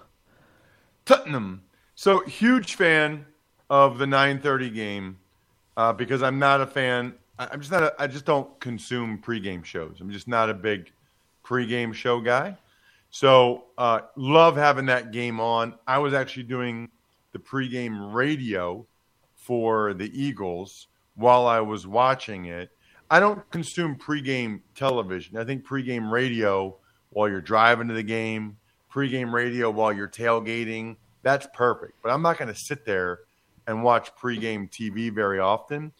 Tottenham. 1.04 1.62
So 1.94 2.24
huge 2.26 2.74
fan 2.76 3.26
of 3.68 3.98
the 3.98 4.06
9:30 4.06 4.72
game 4.72 5.18
uh, 5.76 5.92
because 5.92 6.22
I'm 6.22 6.38
not 6.38 6.60
a 6.60 6.66
fan. 6.66 7.14
I- 7.38 7.48
I'm 7.52 7.60
just 7.60 7.72
not. 7.72 7.82
A, 7.82 7.94
I 7.98 8.06
just 8.06 8.24
don't 8.24 8.58
consume 8.60 9.18
pregame 9.18 9.64
shows. 9.64 9.96
I'm 10.00 10.10
just 10.10 10.28
not 10.28 10.48
a 10.48 10.54
big 10.54 10.92
pregame 11.48 11.94
show 11.94 12.20
guy. 12.20 12.56
So 13.10 13.64
uh, 13.78 14.00
love 14.16 14.56
having 14.56 14.86
that 14.86 15.12
game 15.12 15.40
on. 15.40 15.74
I 15.86 15.98
was 15.98 16.12
actually 16.12 16.42
doing 16.44 16.90
the 17.32 17.38
pregame 17.38 18.12
radio 18.12 18.86
for 19.34 19.94
the 19.94 20.10
Eagles 20.12 20.88
while 21.14 21.46
I 21.46 21.60
was 21.60 21.86
watching 21.86 22.46
it. 22.46 22.70
I 23.10 23.20
don't 23.20 23.48
consume 23.50 23.96
pregame 23.96 24.60
television. 24.74 25.38
I 25.38 25.44
think 25.44 25.66
pregame 25.66 26.10
radio 26.10 26.76
while 27.10 27.28
you're 27.28 27.40
driving 27.40 27.88
to 27.88 27.94
the 27.94 28.02
game, 28.02 28.58
pregame 28.92 29.32
radio 29.32 29.70
while 29.70 29.92
you're 29.92 30.08
tailgating, 30.08 30.96
that's 31.22 31.48
perfect. 31.54 31.94
But 32.02 32.10
I'm 32.10 32.22
not 32.22 32.38
going 32.38 32.52
to 32.52 32.58
sit 32.58 32.84
there 32.84 33.20
and 33.66 33.82
watch 33.82 34.14
pregame 34.16 34.70
TV 34.70 35.12
very 35.12 35.38
often. 35.38 35.92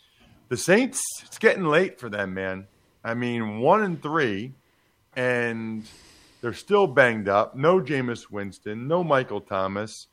The 0.49 0.57
Saints, 0.57 1.00
it's 1.25 1.38
getting 1.38 1.64
late 1.64 1.99
for 1.99 2.09
them, 2.09 2.35
man. 2.35 2.67
I 3.02 3.14
mean, 3.14 3.61
one 3.61 3.83
and 3.83 4.02
three, 4.02 4.52
and 5.19 5.83
they're 6.41 6.53
still 6.53 6.87
banged 6.87 7.29
up. 7.29 7.57
No 7.57 7.81
Jameis 7.81 8.31
Winston, 8.31 8.87
no 8.87 9.03
Michael 9.03 9.41
Thomas, 9.41 10.07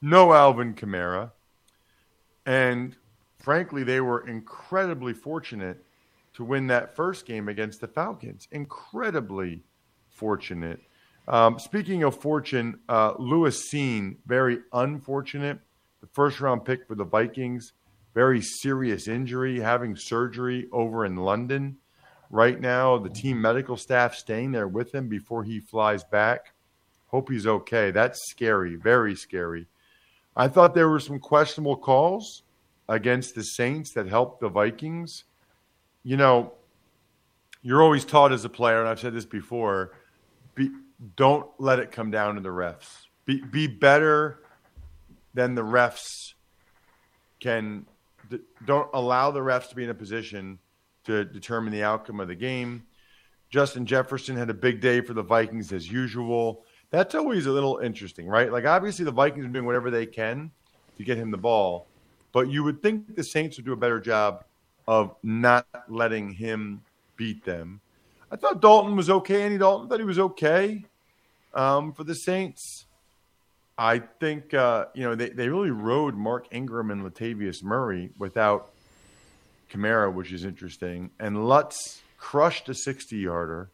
no 0.00 0.32
Alvin 0.32 0.74
Kamara. 0.74 1.32
And 2.46 2.96
frankly, 3.40 3.82
they 3.82 4.00
were 4.00 4.26
incredibly 4.26 5.12
fortunate 5.12 5.84
to 6.34 6.44
win 6.44 6.68
that 6.68 6.94
first 6.94 7.26
game 7.26 7.48
against 7.48 7.80
the 7.80 7.88
Falcons. 7.88 8.46
Incredibly 8.52 9.64
fortunate. 10.08 10.80
Um, 11.26 11.58
speaking 11.58 12.04
of 12.04 12.16
fortune, 12.16 12.78
uh, 12.88 13.14
Lewis 13.18 13.68
Cine, 13.74 14.18
very 14.24 14.60
unfortunate. 14.72 15.58
The 16.00 16.06
first 16.06 16.40
round 16.40 16.64
pick 16.64 16.86
for 16.86 16.94
the 16.94 17.04
Vikings, 17.04 17.72
very 18.14 18.40
serious 18.40 19.08
injury, 19.08 19.58
having 19.58 19.96
surgery 19.96 20.68
over 20.70 21.04
in 21.04 21.16
London 21.16 21.78
right 22.30 22.60
now. 22.60 22.96
The 22.96 23.10
team 23.10 23.40
medical 23.40 23.76
staff 23.76 24.14
staying 24.14 24.52
there 24.52 24.68
with 24.68 24.94
him 24.94 25.08
before 25.08 25.44
he 25.44 25.60
flies 25.60 26.04
back. 26.04 26.52
Hope 27.08 27.28
he's 27.28 27.46
okay. 27.46 27.90
That's 27.90 28.30
scary, 28.30 28.76
very 28.76 29.16
scary. 29.16 29.66
I 30.36 30.46
thought 30.48 30.74
there 30.74 30.88
were 30.88 31.00
some 31.00 31.18
questionable 31.18 31.76
calls 31.76 32.44
against 32.88 33.34
the 33.34 33.42
Saints 33.42 33.92
that 33.94 34.06
helped 34.06 34.40
the 34.40 34.48
Vikings. 34.48 35.24
You 36.04 36.16
know, 36.16 36.52
you're 37.62 37.82
always 37.82 38.04
taught 38.04 38.32
as 38.32 38.44
a 38.44 38.48
player, 38.48 38.78
and 38.78 38.88
I've 38.88 39.00
said 39.00 39.12
this 39.12 39.26
before, 39.26 39.92
be, 40.54 40.70
don't 41.16 41.48
let 41.58 41.78
it 41.80 41.90
come 41.90 42.10
down 42.10 42.36
to 42.36 42.40
the 42.40 42.48
refs. 42.48 43.06
Be, 43.26 43.42
be 43.42 43.66
better 43.66 44.40
than 45.34 45.54
the 45.54 45.62
refs 45.62 46.34
can. 47.40 47.86
Don't 48.64 48.88
allow 48.94 49.32
the 49.32 49.40
refs 49.40 49.68
to 49.70 49.74
be 49.74 49.84
in 49.84 49.90
a 49.90 49.94
position 49.94 50.58
to 51.10 51.24
determine 51.24 51.72
the 51.72 51.82
outcome 51.82 52.20
of 52.20 52.28
the 52.28 52.34
game. 52.34 52.84
Justin 53.50 53.84
Jefferson 53.84 54.36
had 54.36 54.48
a 54.50 54.54
big 54.54 54.80
day 54.80 55.00
for 55.00 55.12
the 55.12 55.22
Vikings 55.22 55.72
as 55.72 55.90
usual. 55.90 56.64
That's 56.90 57.14
always 57.14 57.46
a 57.46 57.50
little 57.50 57.78
interesting, 57.78 58.26
right? 58.26 58.50
Like, 58.50 58.64
obviously, 58.64 59.04
the 59.04 59.10
Vikings 59.10 59.44
are 59.44 59.48
doing 59.48 59.66
whatever 59.66 59.90
they 59.90 60.06
can 60.06 60.50
to 60.96 61.04
get 61.04 61.18
him 61.18 61.30
the 61.30 61.38
ball, 61.38 61.86
but 62.32 62.48
you 62.48 62.62
would 62.64 62.82
think 62.82 63.16
the 63.16 63.24
Saints 63.24 63.56
would 63.56 63.66
do 63.66 63.72
a 63.72 63.76
better 63.76 64.00
job 64.00 64.44
of 64.86 65.14
not 65.22 65.66
letting 65.88 66.32
him 66.32 66.82
beat 67.16 67.44
them. 67.44 67.80
I 68.30 68.36
thought 68.36 68.60
Dalton 68.60 68.96
was 68.96 69.10
okay. 69.10 69.42
Andy 69.42 69.58
Dalton 69.58 69.88
thought 69.88 69.98
he 69.98 70.04
was 70.04 70.18
okay. 70.18 70.84
um, 71.54 71.92
for 71.92 72.04
the 72.04 72.14
Saints. 72.14 72.86
I 73.76 73.98
think 73.98 74.52
uh, 74.52 74.86
you 74.94 75.04
know 75.04 75.14
they, 75.14 75.30
they 75.30 75.48
really 75.48 75.70
rode 75.70 76.14
Mark 76.14 76.46
Ingram 76.50 76.90
and 76.90 77.02
Latavius 77.02 77.62
Murray 77.62 78.10
without 78.18 78.72
Kamara, 79.70 80.12
which 80.12 80.32
is 80.32 80.44
interesting. 80.44 81.10
And 81.18 81.48
Lutz 81.48 82.02
crushed 82.18 82.68
a 82.68 82.74
60 82.74 83.16
yarder, 83.16 83.70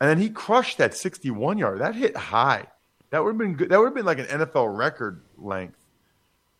and 0.00 0.08
then 0.08 0.18
he 0.18 0.30
crushed 0.30 0.78
that 0.78 0.94
61 0.96 1.58
yard. 1.58 1.80
That 1.80 1.94
hit 1.94 2.16
high. 2.16 2.66
That 3.10 3.22
would 3.22 3.30
have 3.30 3.38
been 3.38 3.54
good. 3.54 3.68
That 3.68 3.78
would 3.78 3.86
have 3.86 3.94
been 3.94 4.06
like 4.06 4.18
an 4.18 4.26
NFL 4.26 4.76
record 4.76 5.22
length. 5.36 5.78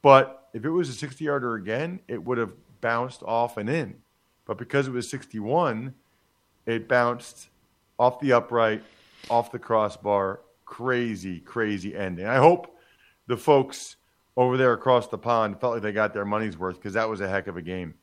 But 0.03 0.49
if 0.53 0.65
it 0.65 0.71
was 0.71 0.89
a 0.89 0.93
60 0.93 1.25
yarder 1.25 1.55
again, 1.55 2.01
it 2.09 2.23
would 2.23 2.39
have 2.39 2.53
bounced 2.81 3.23
off 3.23 3.57
and 3.57 3.71
in. 3.71 3.97
But 4.45 4.59
because 4.59 4.87
it 4.87 4.91
was 4.91 5.09
61, 5.09 5.95
it 6.67 6.89
bounced 6.89 7.49
off 7.99 8.21
the 8.21 8.33
upright, 8.33 8.83
off 9.31 9.53
the 9.53 9.59
crossbar. 9.59 10.41
Crazy, 10.65 11.41
crazy 11.41 11.97
ending. 11.97 12.27
I 12.27 12.37
hope 12.37 12.77
the 13.27 13.37
folks 13.37 13.97
over 14.37 14.57
there 14.57 14.73
across 14.73 15.09
the 15.09 15.19
pond 15.19 15.61
felt 15.61 15.75
like 15.75 15.83
they 15.83 15.93
got 15.93 16.15
their 16.15 16.25
money's 16.25 16.59
worth 16.59 16.77
because 16.77 16.95
that 16.95 17.09
was 17.09 17.21
a 17.21 17.29
heck 17.29 17.47
of 17.47 17.57
a 17.57 17.63
game. 17.63 17.95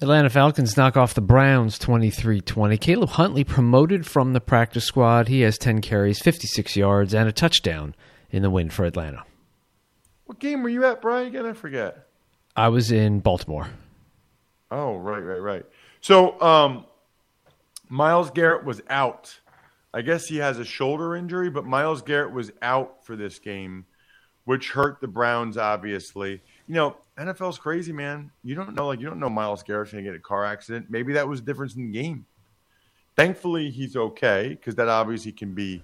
Atlanta 0.00 0.28
Falcons 0.28 0.76
knock 0.76 0.96
off 0.96 1.14
the 1.14 1.20
Browns 1.20 1.78
23 1.78 2.40
20. 2.40 2.76
Caleb 2.78 3.10
Huntley 3.10 3.44
promoted 3.44 4.06
from 4.06 4.32
the 4.32 4.40
practice 4.40 4.84
squad. 4.84 5.28
He 5.28 5.42
has 5.42 5.56
10 5.56 5.80
carries, 5.80 6.18
56 6.20 6.76
yards, 6.76 7.14
and 7.14 7.28
a 7.28 7.32
touchdown 7.32 7.94
in 8.30 8.42
the 8.42 8.50
win 8.50 8.70
for 8.70 8.84
Atlanta. 8.84 9.22
What 10.26 10.40
game 10.40 10.62
were 10.62 10.68
you 10.68 10.84
at, 10.84 11.00
Brian? 11.00 11.28
Again, 11.28 11.46
I 11.46 11.52
forget. 11.52 12.08
I 12.56 12.68
was 12.68 12.90
in 12.90 13.20
Baltimore. 13.20 13.68
Oh, 14.70 14.96
right, 14.96 15.20
right, 15.20 15.40
right. 15.40 15.64
So, 16.00 16.40
um, 16.40 16.86
Myles 17.88 18.30
Garrett 18.30 18.64
was 18.64 18.82
out. 18.90 19.38
I 19.92 20.02
guess 20.02 20.26
he 20.26 20.38
has 20.38 20.58
a 20.58 20.64
shoulder 20.64 21.14
injury, 21.14 21.50
but 21.50 21.64
Myles 21.64 22.02
Garrett 22.02 22.32
was 22.32 22.50
out 22.62 23.04
for 23.06 23.14
this 23.14 23.38
game, 23.38 23.86
which 24.44 24.70
hurt 24.70 25.00
the 25.00 25.06
Browns, 25.06 25.56
obviously. 25.56 26.42
You 26.66 26.74
know, 26.74 26.96
NFL's 27.18 27.58
crazy, 27.58 27.92
man. 27.92 28.30
You 28.42 28.54
don't 28.54 28.74
know, 28.74 28.86
like, 28.86 29.00
you 29.00 29.06
don't 29.06 29.20
know 29.20 29.30
Myles 29.30 29.62
Garrett's 29.62 29.92
going 29.92 30.04
to 30.04 30.10
get 30.10 30.16
a 30.16 30.22
car 30.22 30.44
accident. 30.44 30.86
Maybe 30.88 31.12
that 31.12 31.28
was 31.28 31.40
the 31.40 31.46
difference 31.46 31.74
in 31.74 31.90
the 31.90 31.98
game. 31.98 32.26
Thankfully, 33.16 33.70
he's 33.70 33.96
okay 33.96 34.48
because 34.48 34.74
that 34.76 34.88
obviously 34.88 35.32
can 35.32 35.54
be 35.54 35.82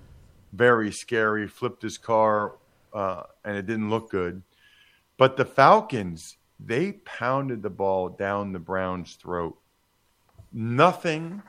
very 0.52 0.90
scary. 0.90 1.46
Flipped 1.46 1.82
his 1.82 1.98
car 1.98 2.56
uh, 2.92 3.22
and 3.44 3.56
it 3.56 3.66
didn't 3.66 3.90
look 3.90 4.10
good. 4.10 4.42
But 5.16 5.36
the 5.36 5.44
Falcons, 5.44 6.36
they 6.58 6.92
pounded 6.92 7.62
the 7.62 7.70
ball 7.70 8.08
down 8.08 8.52
the 8.52 8.58
Browns' 8.58 9.14
throat. 9.14 9.56
Nothing 10.52 11.42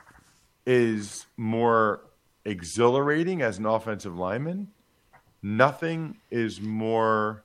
is 0.66 1.26
more 1.36 2.04
exhilarating 2.44 3.42
as 3.42 3.58
an 3.58 3.66
offensive 3.66 4.16
lineman. 4.16 4.68
Nothing 5.42 6.18
is 6.30 6.60
more 6.60 7.44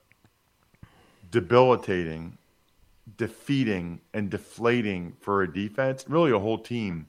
debilitating, 1.30 2.38
defeating, 3.16 4.00
and 4.14 4.30
deflating 4.30 5.14
for 5.20 5.42
a 5.42 5.52
defense, 5.52 6.04
really 6.08 6.30
a 6.30 6.38
whole 6.38 6.58
team, 6.58 7.06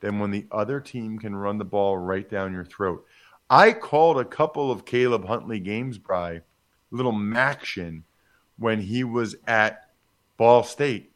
than 0.00 0.18
when 0.18 0.30
the 0.30 0.46
other 0.52 0.80
team 0.80 1.18
can 1.18 1.34
run 1.34 1.58
the 1.58 1.64
ball 1.64 1.98
right 1.98 2.28
down 2.28 2.52
your 2.52 2.64
throat. 2.64 3.04
I 3.50 3.72
called 3.72 4.18
a 4.18 4.24
couple 4.24 4.70
of 4.70 4.84
Caleb 4.84 5.26
Huntley 5.26 5.58
games, 5.58 5.98
Bry, 5.98 6.42
little 6.90 7.12
MACtion, 7.12 8.02
when 8.58 8.80
he 8.80 9.04
was 9.04 9.36
at 9.46 9.88
Ball 10.36 10.62
State. 10.62 11.12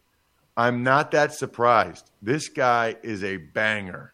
I'm 0.56 0.82
not 0.82 1.10
that 1.12 1.32
surprised. 1.32 2.10
This 2.20 2.48
guy 2.48 2.96
is 3.02 3.24
a 3.24 3.36
banger. 3.38 4.12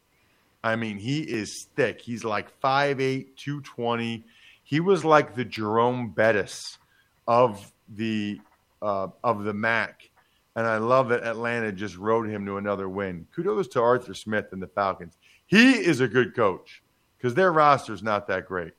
I 0.62 0.76
mean, 0.76 0.98
he 0.98 1.20
is 1.20 1.66
thick. 1.76 2.00
He's 2.00 2.24
like 2.24 2.60
5'8, 2.60 3.36
220. 3.36 4.24
He 4.64 4.80
was 4.80 5.04
like 5.04 5.34
the 5.34 5.44
Jerome 5.44 6.10
Bettis 6.10 6.78
of 7.26 7.72
the 7.88 8.40
uh, 8.82 9.08
of 9.24 9.44
the 9.44 9.54
MAC. 9.54 10.10
And 10.56 10.66
I 10.66 10.78
love 10.78 11.08
that 11.10 11.22
Atlanta 11.22 11.70
just 11.70 11.96
rode 11.96 12.28
him 12.28 12.44
to 12.46 12.56
another 12.56 12.88
win. 12.88 13.26
Kudos 13.34 13.68
to 13.68 13.80
Arthur 13.80 14.14
Smith 14.14 14.46
and 14.52 14.60
the 14.60 14.66
Falcons. 14.66 15.16
He 15.46 15.72
is 15.72 16.00
a 16.00 16.08
good 16.08 16.34
coach 16.34 16.82
because 17.16 17.34
their 17.34 17.52
roster's 17.52 18.02
not 18.02 18.26
that 18.26 18.46
great. 18.46 18.72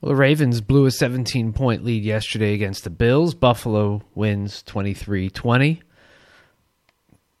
Well, 0.00 0.10
the 0.10 0.16
Ravens 0.16 0.60
blew 0.60 0.86
a 0.86 0.90
17 0.90 1.52
point 1.52 1.84
lead 1.84 2.02
yesterday 2.02 2.54
against 2.54 2.84
the 2.84 2.90
Bills. 2.90 3.34
Buffalo 3.34 4.02
wins 4.14 4.62
23 4.62 5.30
20. 5.30 5.82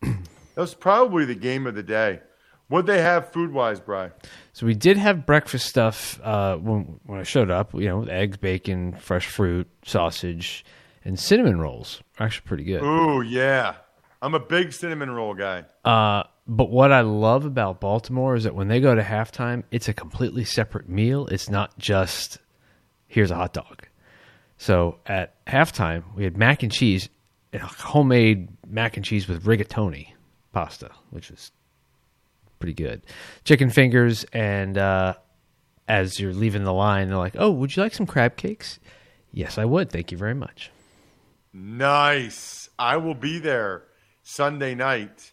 That 0.00 0.60
was 0.60 0.74
probably 0.74 1.24
the 1.24 1.34
game 1.34 1.66
of 1.66 1.74
the 1.74 1.82
day. 1.82 2.20
What'd 2.68 2.86
they 2.86 3.02
have 3.02 3.30
food 3.32 3.52
wise, 3.52 3.78
Bry? 3.78 4.10
So 4.52 4.66
we 4.66 4.74
did 4.74 4.96
have 4.96 5.26
breakfast 5.26 5.66
stuff 5.66 6.20
uh, 6.22 6.56
when 6.56 6.98
when 7.04 7.20
I 7.20 7.22
showed 7.22 7.50
up. 7.50 7.74
You 7.74 7.88
know, 7.88 8.04
eggs, 8.04 8.36
bacon, 8.36 8.94
fresh 8.94 9.26
fruit, 9.26 9.68
sausage, 9.84 10.64
and 11.04 11.18
cinnamon 11.18 11.60
rolls. 11.60 12.02
Actually, 12.18 12.46
pretty 12.46 12.64
good. 12.64 12.82
Ooh, 12.82 13.20
yeah. 13.20 13.74
I'm 14.22 14.34
a 14.34 14.40
big 14.40 14.72
cinnamon 14.72 15.10
roll 15.10 15.34
guy. 15.34 15.64
Uh, 15.84 16.22
but 16.46 16.70
what 16.70 16.92
I 16.92 17.02
love 17.02 17.44
about 17.44 17.80
Baltimore 17.80 18.34
is 18.34 18.44
that 18.44 18.54
when 18.54 18.68
they 18.68 18.80
go 18.80 18.94
to 18.94 19.02
halftime, 19.02 19.64
it's 19.70 19.88
a 19.88 19.92
completely 19.92 20.44
separate 20.44 20.88
meal. 20.88 21.26
It's 21.26 21.50
not 21.50 21.76
just 21.78 22.38
here's 23.06 23.30
a 23.30 23.34
hot 23.34 23.52
dog. 23.52 23.86
So 24.56 24.98
at 25.06 25.44
halftime, 25.46 26.04
we 26.16 26.24
had 26.24 26.38
mac 26.38 26.62
and 26.62 26.72
cheese, 26.72 27.08
homemade 27.54 28.48
mac 28.66 28.96
and 28.96 29.04
cheese 29.04 29.28
with 29.28 29.44
rigatoni 29.44 30.08
pasta, 30.52 30.90
which 31.10 31.30
was 31.30 31.50
pretty 32.64 32.82
good. 32.82 33.02
Chicken 33.44 33.68
fingers, 33.68 34.24
and 34.32 34.78
uh, 34.78 35.12
as 35.86 36.18
you're 36.18 36.32
leaving 36.32 36.64
the 36.64 36.72
line, 36.72 37.08
they're 37.08 37.18
like, 37.18 37.36
"Oh, 37.38 37.50
would 37.50 37.76
you 37.76 37.82
like 37.82 37.92
some 37.92 38.06
crab 38.06 38.36
cakes?" 38.36 38.78
Yes, 39.32 39.58
I 39.58 39.66
would. 39.66 39.90
Thank 39.90 40.10
you 40.10 40.16
very 40.16 40.34
much. 40.34 40.70
Nice. 41.52 42.70
I 42.78 42.96
will 42.96 43.14
be 43.14 43.38
there 43.38 43.84
Sunday 44.22 44.74
night. 44.74 45.32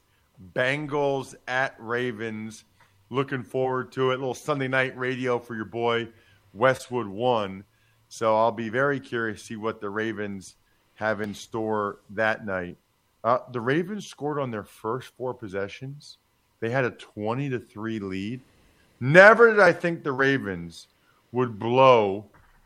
Bengals 0.54 1.36
at 1.48 1.76
Ravens. 1.80 2.66
Looking 3.10 3.44
forward 3.44 3.94
to 3.94 4.12
it. 4.12 4.16
A 4.16 4.18
little 4.18 4.34
Sunday 4.34 4.68
night 4.68 4.98
radio 4.98 5.40
for 5.40 5.56
your 5.56 5.66
boy 5.66 6.10
Westwood 6.54 7.08
One. 7.08 7.64
So 8.10 8.36
I'll 8.36 8.52
be 8.52 8.68
very 8.68 9.00
curious 9.00 9.40
to 9.40 9.46
see 9.46 9.56
what 9.56 9.80
the 9.80 9.90
Ravens 9.90 10.56
have 10.96 11.22
in 11.22 11.34
store 11.34 12.00
that 12.10 12.46
night. 12.46 12.78
Uh, 13.24 13.38
the 13.54 13.62
Ravens 13.62 14.06
scored 14.06 14.38
on 14.38 14.52
their 14.52 14.66
first 14.66 15.16
four 15.16 15.34
possessions. 15.34 16.18
They 16.62 16.70
had 16.70 16.86
a 16.86 16.92
20 16.92 17.50
to 17.50 17.60
3 17.60 18.00
lead. 18.00 18.40
Never 19.02 19.50
did 19.50 19.60
I 19.60 19.74
think 19.74 20.04
the 20.04 20.12
Ravens 20.14 20.88
would 21.32 21.60
blow 21.60 22.26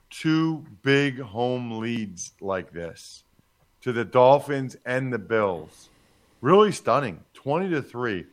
two 0.09 0.63
big 0.83 1.19
home 1.19 1.79
leads 1.79 2.33
like 2.41 2.71
this 2.71 3.23
to 3.81 3.93
the 3.93 4.05
Dolphins 4.05 4.75
and 4.85 5.11
the 5.11 5.17
Bills. 5.17 5.89
Really 6.41 6.71
stunning. 6.71 7.21
20 7.33 7.69
to 7.69 7.81
3. 7.81 8.25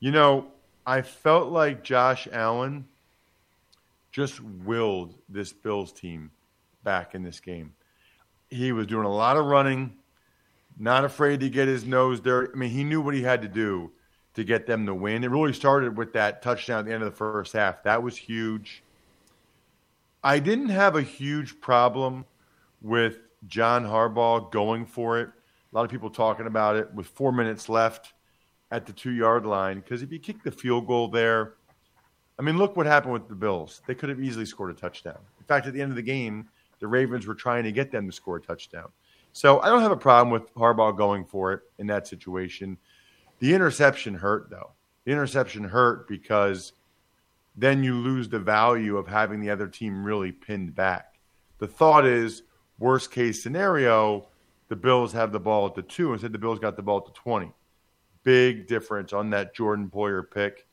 You 0.00 0.10
know, 0.10 0.48
I 0.84 1.02
felt 1.02 1.52
like 1.52 1.84
Josh 1.84 2.26
Allen 2.32 2.86
just 4.10 4.40
willed 4.40 5.14
this 5.28 5.52
Bills 5.52 5.92
team 5.92 6.32
back 6.82 7.14
in 7.14 7.22
this 7.22 7.38
game. 7.38 7.74
He 8.48 8.72
was 8.72 8.88
doing 8.88 9.06
a 9.06 9.14
lot 9.14 9.36
of 9.36 9.46
running, 9.46 9.92
not 10.78 11.04
afraid 11.04 11.40
to 11.40 11.48
get 11.48 11.68
his 11.68 11.84
nose 11.84 12.18
dirty. 12.18 12.50
I 12.52 12.56
mean, 12.58 12.70
he 12.70 12.82
knew 12.82 13.00
what 13.00 13.14
he 13.14 13.22
had 13.22 13.42
to 13.42 13.48
do 13.48 13.92
to 14.40 14.44
get 14.44 14.66
them 14.66 14.86
to 14.86 14.94
win. 14.94 15.22
It 15.22 15.30
really 15.30 15.52
started 15.52 15.98
with 15.98 16.14
that 16.14 16.40
touchdown 16.40 16.80
at 16.80 16.86
the 16.86 16.94
end 16.94 17.02
of 17.02 17.10
the 17.10 17.16
first 17.16 17.52
half. 17.52 17.82
That 17.82 18.02
was 18.02 18.16
huge. 18.16 18.82
I 20.24 20.38
didn't 20.38 20.70
have 20.70 20.96
a 20.96 21.02
huge 21.02 21.60
problem 21.60 22.24
with 22.80 23.18
John 23.46 23.84
Harbaugh 23.84 24.50
going 24.50 24.86
for 24.86 25.20
it. 25.20 25.28
A 25.28 25.76
lot 25.76 25.84
of 25.84 25.90
people 25.90 26.08
talking 26.08 26.46
about 26.46 26.76
it 26.76 26.92
with 26.94 27.06
four 27.06 27.32
minutes 27.32 27.68
left 27.68 28.14
at 28.70 28.86
the 28.86 28.94
two 28.94 29.10
yard 29.10 29.44
line. 29.44 29.80
Because 29.80 30.00
if 30.00 30.10
you 30.10 30.18
kick 30.18 30.42
the 30.42 30.50
field 30.50 30.86
goal 30.86 31.08
there, 31.08 31.54
I 32.38 32.42
mean, 32.42 32.56
look 32.56 32.76
what 32.76 32.86
happened 32.86 33.12
with 33.12 33.28
the 33.28 33.34
Bills. 33.34 33.82
They 33.86 33.94
could 33.94 34.08
have 34.08 34.20
easily 34.20 34.46
scored 34.46 34.70
a 34.70 34.74
touchdown. 34.74 35.18
In 35.38 35.44
fact, 35.44 35.66
at 35.66 35.74
the 35.74 35.82
end 35.82 35.92
of 35.92 35.96
the 35.96 36.02
game, 36.02 36.48
the 36.78 36.86
Ravens 36.86 37.26
were 37.26 37.34
trying 37.34 37.64
to 37.64 37.72
get 37.72 37.92
them 37.92 38.06
to 38.06 38.12
score 38.12 38.36
a 38.36 38.40
touchdown. 38.40 38.88
So 39.32 39.60
I 39.60 39.68
don't 39.68 39.82
have 39.82 39.92
a 39.92 39.96
problem 39.96 40.30
with 40.30 40.52
Harbaugh 40.54 40.96
going 40.96 41.26
for 41.26 41.52
it 41.52 41.60
in 41.78 41.86
that 41.88 42.06
situation. 42.06 42.78
The 43.40 43.54
interception 43.54 44.14
hurt, 44.14 44.50
though. 44.50 44.72
The 45.04 45.12
interception 45.12 45.64
hurt 45.64 46.06
because 46.06 46.74
then 47.56 47.82
you 47.82 47.94
lose 47.94 48.28
the 48.28 48.38
value 48.38 48.96
of 48.96 49.08
having 49.08 49.40
the 49.40 49.50
other 49.50 49.66
team 49.66 50.04
really 50.04 50.30
pinned 50.30 50.74
back. 50.74 51.18
The 51.58 51.66
thought 51.66 52.06
is, 52.06 52.42
worst 52.78 53.10
case 53.10 53.42
scenario, 53.42 54.28
the 54.68 54.76
Bills 54.76 55.12
have 55.14 55.32
the 55.32 55.40
ball 55.40 55.66
at 55.66 55.74
the 55.74 55.82
two. 55.82 56.12
Instead, 56.12 56.32
the 56.32 56.38
Bills 56.38 56.58
got 56.58 56.76
the 56.76 56.82
ball 56.82 56.98
at 56.98 57.06
the 57.06 57.18
20. 57.18 57.50
Big 58.22 58.68
difference 58.68 59.12
on 59.12 59.30
that 59.30 59.54
Jordan 59.54 59.90
Poyer 59.92 60.22
pick. 60.30 60.66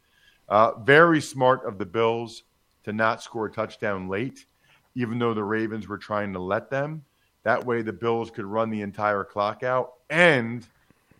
Uh, 0.49 0.73
very 0.79 1.21
smart 1.21 1.65
of 1.65 1.77
the 1.77 1.85
Bills 1.85 2.43
to 2.83 2.93
not 2.93 3.23
score 3.23 3.47
a 3.47 3.51
touchdown 3.51 4.09
late, 4.09 4.45
even 4.93 5.19
though 5.19 5.33
the 5.33 5.43
Ravens 5.43 5.87
were 5.87 5.97
trying 5.97 6.33
to 6.33 6.39
let 6.39 6.69
them. 6.69 7.03
That 7.43 7.65
way, 7.65 7.81
the 7.81 7.93
Bills 7.93 8.29
could 8.29 8.45
run 8.45 8.69
the 8.69 8.81
entire 8.81 9.23
clock 9.23 9.63
out 9.63 9.93
and– 10.09 10.67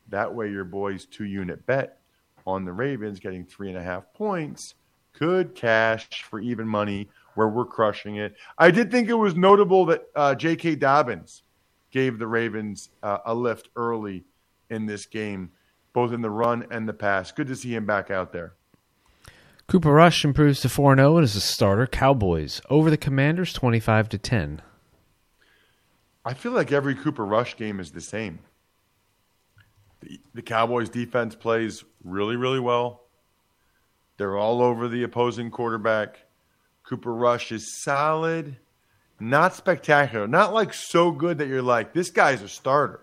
that 0.09 0.33
way, 0.33 0.49
your 0.49 0.63
boy's 0.63 1.05
two 1.05 1.25
unit 1.25 1.65
bet 1.65 1.99
on 2.45 2.65
the 2.65 2.71
Ravens 2.71 3.19
getting 3.19 3.45
three 3.45 3.69
and 3.69 3.77
a 3.77 3.83
half 3.83 4.13
points 4.13 4.75
could 5.13 5.55
cash 5.55 6.23
for 6.23 6.39
even 6.39 6.67
money 6.67 7.09
where 7.35 7.47
we're 7.47 7.65
crushing 7.65 8.17
it. 8.17 8.35
I 8.57 8.71
did 8.71 8.91
think 8.91 9.09
it 9.09 9.13
was 9.13 9.35
notable 9.35 9.85
that 9.87 10.03
uh, 10.15 10.35
J.K. 10.35 10.75
Dobbins 10.75 11.43
gave 11.91 12.19
the 12.19 12.27
Ravens 12.27 12.89
uh, 13.03 13.19
a 13.25 13.33
lift 13.33 13.69
early 13.75 14.23
in 14.69 14.85
this 14.85 15.05
game, 15.05 15.51
both 15.93 16.11
in 16.11 16.21
the 16.21 16.29
run 16.29 16.65
and 16.71 16.87
the 16.87 16.93
pass. 16.93 17.31
Good 17.31 17.47
to 17.47 17.55
see 17.55 17.73
him 17.73 17.85
back 17.85 18.11
out 18.11 18.31
there. 18.31 18.53
Cooper 19.67 19.91
Rush 19.91 20.23
improves 20.23 20.61
to 20.61 20.69
4 20.69 20.95
0 20.95 21.17
as 21.17 21.35
a 21.35 21.41
starter. 21.41 21.87
Cowboys 21.87 22.61
over 22.69 22.89
the 22.89 22.97
Commanders 22.97 23.51
25 23.53 24.09
to 24.09 24.17
10. 24.17 24.61
I 26.23 26.33
feel 26.33 26.53
like 26.53 26.71
every 26.71 26.95
Cooper 26.95 27.25
Rush 27.25 27.57
game 27.57 27.79
is 27.79 27.91
the 27.91 28.01
same. 28.01 28.39
The, 30.01 30.19
the 30.33 30.41
Cowboys 30.41 30.89
defense 30.89 31.35
plays 31.35 31.83
really, 32.03 32.35
really 32.35 32.59
well. 32.59 33.01
They're 34.17 34.37
all 34.37 34.61
over 34.61 34.87
the 34.87 35.03
opposing 35.03 35.51
quarterback. 35.51 36.19
Cooper 36.83 37.13
Rush 37.13 37.51
is 37.51 37.81
solid, 37.81 38.57
not 39.19 39.55
spectacular, 39.55 40.27
not 40.27 40.53
like 40.53 40.73
so 40.73 41.11
good 41.11 41.37
that 41.39 41.47
you're 41.47 41.61
like, 41.61 41.93
this 41.93 42.09
guy's 42.09 42.41
a 42.41 42.49
starter. 42.49 43.01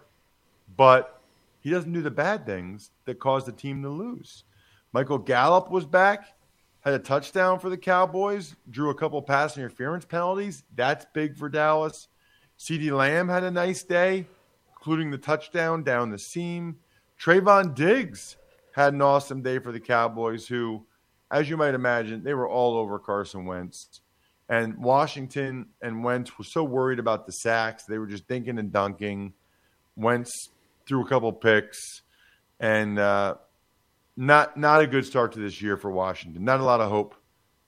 But 0.76 1.20
he 1.60 1.70
doesn't 1.70 1.92
do 1.92 2.02
the 2.02 2.10
bad 2.10 2.46
things 2.46 2.90
that 3.04 3.20
cause 3.20 3.44
the 3.44 3.52
team 3.52 3.82
to 3.82 3.88
lose. 3.88 4.44
Michael 4.92 5.18
Gallup 5.18 5.70
was 5.70 5.86
back, 5.86 6.34
had 6.80 6.94
a 6.94 6.98
touchdown 6.98 7.58
for 7.58 7.70
the 7.70 7.76
Cowboys, 7.76 8.54
drew 8.70 8.90
a 8.90 8.94
couple 8.94 9.20
pass 9.22 9.56
interference 9.56 10.04
penalties. 10.04 10.62
That's 10.74 11.06
big 11.12 11.36
for 11.36 11.48
Dallas. 11.48 12.08
CeeDee 12.58 12.96
Lamb 12.96 13.28
had 13.28 13.44
a 13.44 13.50
nice 13.50 13.82
day, 13.82 14.26
including 14.72 15.10
the 15.10 15.18
touchdown 15.18 15.82
down 15.82 16.10
the 16.10 16.18
seam. 16.18 16.78
Trevon 17.20 17.74
Diggs 17.74 18.36
had 18.72 18.92
an 18.94 19.02
awesome 19.02 19.42
day 19.42 19.58
for 19.58 19.72
the 19.72 19.80
Cowboys, 19.80 20.46
who, 20.46 20.84
as 21.30 21.48
you 21.48 21.56
might 21.56 21.74
imagine, 21.74 22.22
they 22.22 22.34
were 22.34 22.48
all 22.48 22.76
over 22.76 22.98
Carson 22.98 23.46
Wentz. 23.46 24.00
And 24.48 24.76
Washington 24.76 25.66
and 25.80 26.04
Wentz 26.04 26.36
were 26.38 26.44
so 26.44 26.64
worried 26.64 26.98
about 26.98 27.26
the 27.26 27.32
sacks, 27.32 27.84
they 27.84 27.98
were 27.98 28.06
just 28.06 28.28
dinking 28.28 28.58
and 28.58 28.72
dunking. 28.72 29.32
Wentz 29.96 30.50
threw 30.86 31.04
a 31.04 31.08
couple 31.08 31.32
picks, 31.32 32.02
and 32.60 32.98
uh, 32.98 33.36
not 34.16 34.56
not 34.56 34.82
a 34.82 34.86
good 34.86 35.06
start 35.06 35.32
to 35.32 35.38
this 35.38 35.62
year 35.62 35.76
for 35.76 35.90
Washington. 35.90 36.44
Not 36.44 36.60
a 36.60 36.64
lot 36.64 36.80
of 36.80 36.90
hope 36.90 37.14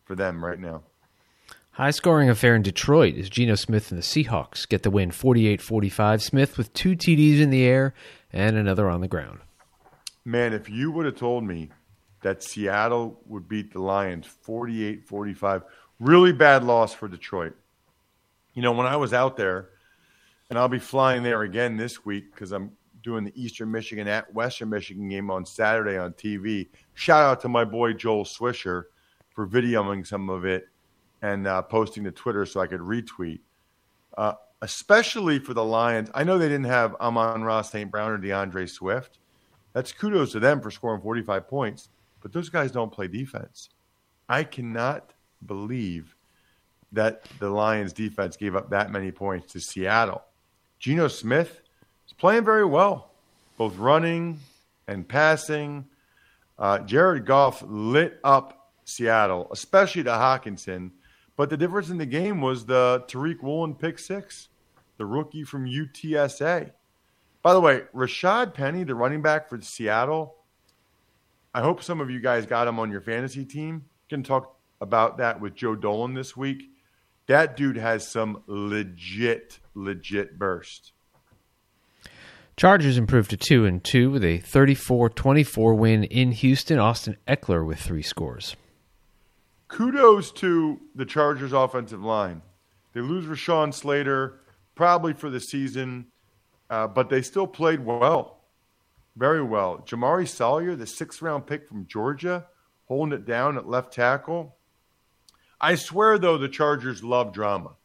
for 0.04 0.14
them 0.14 0.44
right 0.44 0.58
now. 0.58 0.82
High 1.76 1.90
scoring 1.90 2.30
affair 2.30 2.56
in 2.56 2.62
Detroit 2.62 3.18
as 3.18 3.28
Geno 3.28 3.54
Smith 3.54 3.92
and 3.92 4.00
the 4.00 4.02
Seahawks 4.02 4.66
get 4.66 4.82
the 4.82 4.90
win 4.90 5.10
48 5.10 5.60
45. 5.60 6.22
Smith 6.22 6.56
with 6.56 6.72
two 6.72 6.96
TDs 6.96 7.38
in 7.38 7.50
the 7.50 7.64
air 7.64 7.92
and 8.32 8.56
another 8.56 8.88
on 8.88 9.02
the 9.02 9.08
ground. 9.08 9.40
Man, 10.24 10.54
if 10.54 10.70
you 10.70 10.90
would 10.90 11.04
have 11.04 11.16
told 11.16 11.44
me 11.44 11.68
that 12.22 12.42
Seattle 12.42 13.20
would 13.26 13.46
beat 13.46 13.74
the 13.74 13.82
Lions 13.82 14.26
48 14.26 15.06
45, 15.06 15.64
really 16.00 16.32
bad 16.32 16.64
loss 16.64 16.94
for 16.94 17.08
Detroit. 17.08 17.54
You 18.54 18.62
know, 18.62 18.72
when 18.72 18.86
I 18.86 18.96
was 18.96 19.12
out 19.12 19.36
there, 19.36 19.68
and 20.48 20.58
I'll 20.58 20.70
be 20.70 20.78
flying 20.78 21.22
there 21.22 21.42
again 21.42 21.76
this 21.76 22.06
week 22.06 22.32
because 22.32 22.52
I'm 22.52 22.72
doing 23.02 23.22
the 23.22 23.34
Eastern 23.34 23.70
Michigan 23.70 24.08
at 24.08 24.32
Western 24.32 24.70
Michigan 24.70 25.10
game 25.10 25.30
on 25.30 25.44
Saturday 25.44 25.98
on 25.98 26.14
TV. 26.14 26.68
Shout 26.94 27.22
out 27.22 27.40
to 27.42 27.48
my 27.50 27.66
boy 27.66 27.92
Joel 27.92 28.24
Swisher 28.24 28.84
for 29.28 29.46
videoing 29.46 30.06
some 30.06 30.30
of 30.30 30.46
it 30.46 30.68
and 31.26 31.48
uh, 31.48 31.60
posting 31.60 32.04
to 32.04 32.12
Twitter 32.12 32.46
so 32.46 32.60
I 32.60 32.68
could 32.68 32.80
retweet. 32.80 33.40
Uh, 34.16 34.34
especially 34.62 35.40
for 35.40 35.54
the 35.54 35.64
Lions, 35.64 36.08
I 36.14 36.22
know 36.22 36.38
they 36.38 36.48
didn't 36.48 36.64
have 36.64 36.94
Amon-Ra 37.00 37.62
St. 37.62 37.90
Brown 37.90 38.12
or 38.12 38.18
DeAndre 38.18 38.68
Swift. 38.70 39.18
That's 39.72 39.92
kudos 39.92 40.32
to 40.32 40.40
them 40.40 40.60
for 40.60 40.70
scoring 40.70 41.02
45 41.02 41.48
points, 41.48 41.88
but 42.22 42.32
those 42.32 42.48
guys 42.48 42.70
don't 42.70 42.92
play 42.92 43.08
defense. 43.08 43.70
I 44.28 44.44
cannot 44.44 45.12
believe 45.44 46.14
that 46.92 47.24
the 47.40 47.50
Lions 47.50 47.92
defense 47.92 48.36
gave 48.36 48.54
up 48.54 48.70
that 48.70 48.92
many 48.92 49.10
points 49.10 49.52
to 49.52 49.60
Seattle. 49.60 50.22
Geno 50.78 51.08
Smith 51.08 51.60
is 52.06 52.12
playing 52.12 52.44
very 52.44 52.64
well, 52.64 53.10
both 53.58 53.76
running 53.76 54.38
and 54.86 55.06
passing. 55.06 55.86
Uh, 56.56 56.78
Jared 56.78 57.26
Goff 57.26 57.64
lit 57.66 58.20
up 58.22 58.70
Seattle, 58.84 59.48
especially 59.50 60.04
to 60.04 60.10
Hockenson. 60.10 60.92
But 61.36 61.50
the 61.50 61.56
difference 61.56 61.90
in 61.90 61.98
the 61.98 62.06
game 62.06 62.40
was 62.40 62.64
the 62.64 63.04
Tariq 63.08 63.42
Woolen 63.42 63.74
pick 63.74 63.98
six, 63.98 64.48
the 64.96 65.04
rookie 65.04 65.44
from 65.44 65.66
UTSA. 65.66 66.70
By 67.42 67.52
the 67.52 67.60
way, 67.60 67.82
Rashaad 67.94 68.54
Penny, 68.54 68.84
the 68.84 68.94
running 68.94 69.22
back 69.22 69.48
for 69.48 69.60
Seattle, 69.60 70.36
I 71.54 71.60
hope 71.62 71.82
some 71.82 72.00
of 72.00 72.10
you 72.10 72.20
guys 72.20 72.44
got 72.44 72.68
him 72.68 72.78
on 72.78 72.90
your 72.90 73.00
fantasy 73.00 73.44
team. 73.44 73.84
Can 74.08 74.22
talk 74.22 74.56
about 74.80 75.18
that 75.18 75.40
with 75.40 75.54
Joe 75.54 75.74
Dolan 75.74 76.14
this 76.14 76.36
week. 76.36 76.70
That 77.26 77.56
dude 77.56 77.76
has 77.76 78.06
some 78.06 78.42
legit, 78.46 79.58
legit 79.74 80.38
burst. 80.38 80.92
Chargers 82.56 82.96
improved 82.96 83.30
to 83.30 83.36
2 83.36 83.66
and 83.66 83.84
2 83.84 84.10
with 84.10 84.24
a 84.24 84.38
34-24 84.38 85.76
win 85.76 86.04
in 86.04 86.32
Houston. 86.32 86.78
Austin 86.78 87.16
Ekeler 87.28 87.66
with 87.66 87.78
3 87.78 88.00
scores. 88.02 88.56
Kudos 89.76 90.32
to 90.32 90.80
the 90.94 91.04
Chargers 91.04 91.52
offensive 91.52 92.02
line. 92.02 92.40
They 92.94 93.02
lose 93.02 93.26
Rashawn 93.26 93.74
Slater 93.74 94.40
probably 94.74 95.12
for 95.12 95.28
the 95.28 95.38
season, 95.38 96.06
uh, 96.70 96.86
but 96.86 97.10
they 97.10 97.20
still 97.20 97.46
played 97.46 97.84
well, 97.84 98.40
very 99.16 99.42
well. 99.42 99.84
Jamaree 99.86 100.26
Salyer, 100.26 100.76
the 100.76 100.86
sixth 100.86 101.20
round 101.20 101.46
pick 101.46 101.68
from 101.68 101.86
Georgia, 101.86 102.46
holding 102.86 103.12
it 103.12 103.26
down 103.26 103.58
at 103.58 103.68
left 103.68 103.92
tackle. 103.92 104.56
I 105.60 105.74
swear, 105.74 106.18
though, 106.18 106.38
the 106.38 106.48
Chargers 106.48 107.04
love 107.04 107.34
drama. 107.34 107.76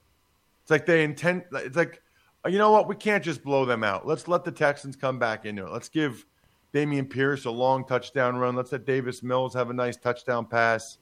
It's 0.61 0.71
like 0.71 0.85
they 0.85 1.03
intend. 1.03 1.43
It's 1.51 1.75
like, 1.75 2.01
you 2.47 2.57
know 2.57 2.71
what? 2.71 2.87
We 2.87 2.95
can't 2.95 3.21
just 3.21 3.43
blow 3.43 3.65
them 3.65 3.83
out. 3.83 4.07
Let's 4.07 4.29
let 4.29 4.45
the 4.45 4.51
Texans 4.53 4.95
come 4.95 5.19
back 5.19 5.43
into 5.43 5.65
it. 5.65 5.73
Let's 5.73 5.89
give 5.89 6.25
Dameon 6.73 7.09
Pierce 7.09 7.43
a 7.43 7.51
long 7.51 7.83
touchdown 7.83 8.37
run. 8.37 8.55
Let's 8.55 8.71
let 8.71 8.85
Davis 8.85 9.21
Mills 9.21 9.53
have 9.55 9.69
a 9.69 9.73
nice 9.73 9.97
touchdown 9.97 10.45
pass. 10.45 10.97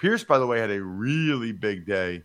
Pierce, 0.00 0.24
by 0.24 0.38
the 0.38 0.46
way, 0.46 0.60
had 0.60 0.70
a 0.70 0.82
really 0.82 1.52
big 1.52 1.84
day 1.84 2.22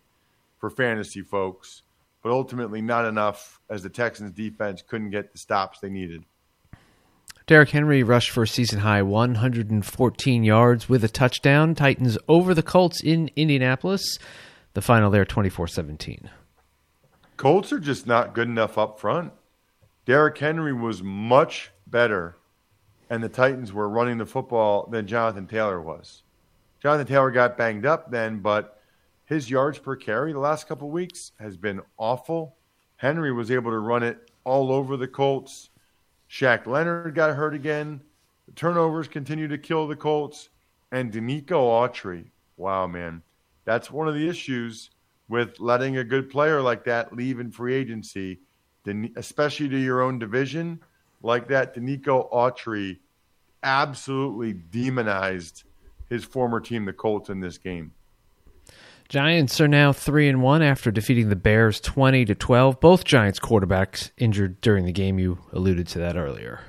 for 0.57 0.69
fantasy 0.69 1.21
folks, 1.21 1.83
but 2.23 2.31
ultimately 2.31 2.81
not 2.81 3.05
enough 3.05 3.59
as 3.69 3.83
the 3.83 3.89
Texans 3.89 4.31
defense 4.31 4.81
couldn't 4.81 5.09
get 5.09 5.33
the 5.33 5.37
stops 5.37 5.79
they 5.79 5.89
needed. 5.89 6.23
Derrick 7.47 7.69
Henry 7.69 8.01
rushed 8.01 8.31
for 8.31 8.43
a 8.43 8.47
season 8.47 8.79
high 8.79 9.01
114 9.01 10.43
yards 10.45 10.87
with 10.87 11.03
a 11.03 11.09
touchdown. 11.09 11.75
Titans 11.75 12.17
over 12.29 12.53
the 12.53 12.63
Colts 12.63 13.03
in 13.03 13.29
Indianapolis. 13.35 14.17
The 14.73 14.81
final 14.81 15.11
there 15.11 15.25
24 15.25 15.67
17. 15.67 16.29
Colts 17.35 17.73
are 17.73 17.79
just 17.79 18.07
not 18.07 18.33
good 18.33 18.47
enough 18.47 18.77
up 18.77 18.99
front. 18.99 19.33
Derrick 20.05 20.37
Henry 20.37 20.73
was 20.73 21.03
much 21.03 21.71
better, 21.85 22.37
and 23.09 23.21
the 23.21 23.29
Titans 23.29 23.73
were 23.73 23.89
running 23.89 24.17
the 24.17 24.25
football 24.25 24.87
than 24.89 25.07
Jonathan 25.07 25.45
Taylor 25.45 25.81
was. 25.81 26.23
Jonathan 26.85 27.07
Taylor 27.07 27.31
got 27.31 27.57
banged 27.57 27.87
up 27.87 28.11
then, 28.11 28.37
but 28.37 28.79
his 29.25 29.49
yards 29.49 29.79
per 29.79 29.95
carry 29.95 30.33
the 30.33 30.37
last 30.37 30.67
couple 30.67 30.91
weeks 30.91 31.31
has 31.39 31.57
been 31.57 31.81
awful. 31.97 32.57
Henry 32.97 33.31
was 33.31 33.49
able 33.49 33.71
to 33.71 33.79
run 33.79 34.03
it 34.03 34.29
all 34.43 34.71
over 34.71 34.95
the 34.95 35.07
Colts. 35.07 35.71
Shaq 36.29 36.67
Leonard 36.67 37.15
got 37.15 37.35
hurt 37.35 37.55
again. 37.55 38.01
The 38.45 38.51
turnovers 38.51 39.07
continue 39.07 39.47
to 39.47 39.57
kill 39.57 39.87
the 39.87 39.95
Colts. 39.95 40.49
And 40.91 41.11
Denico 41.11 41.53
Autry, 41.53 42.25
wow, 42.55 42.85
man, 42.85 43.23
that's 43.63 43.89
one 43.89 44.07
of 44.07 44.13
the 44.13 44.29
issues 44.29 44.91
with 45.27 45.59
letting 45.59 45.97
a 45.97 46.03
good 46.03 46.29
player 46.29 46.61
like 46.61 46.83
that 46.83 47.15
leave 47.15 47.39
in 47.39 47.49
free 47.49 47.73
agency, 47.73 48.41
especially 49.15 49.69
to 49.69 49.77
your 49.79 50.03
own 50.03 50.19
division 50.19 50.79
like 51.23 51.47
that. 51.47 51.75
Denico 51.75 52.31
Autry 52.31 52.99
absolutely 53.63 54.53
demonized 54.53 55.63
his 56.09 56.23
former 56.23 56.59
team, 56.59 56.85
the 56.85 56.93
Colts, 56.93 57.29
in 57.29 57.39
this 57.39 57.57
game. 57.57 57.93
Giants 59.07 59.61
are 59.61 59.67
now 59.67 59.93
three 59.93 60.27
and 60.27 60.41
one 60.41 60.63
after 60.63 60.89
defeating 60.89 61.29
the 61.29 61.35
Bears 61.35 61.79
twenty 61.79 62.25
to 62.25 62.33
twelve. 62.33 62.79
Both 62.79 63.03
Giants 63.03 63.39
quarterbacks 63.39 64.11
injured 64.17 64.61
during 64.61 64.85
the 64.85 64.91
game. 64.91 65.19
You 65.19 65.37
alluded 65.53 65.87
to 65.89 65.99
that 65.99 66.17
earlier. 66.17 66.61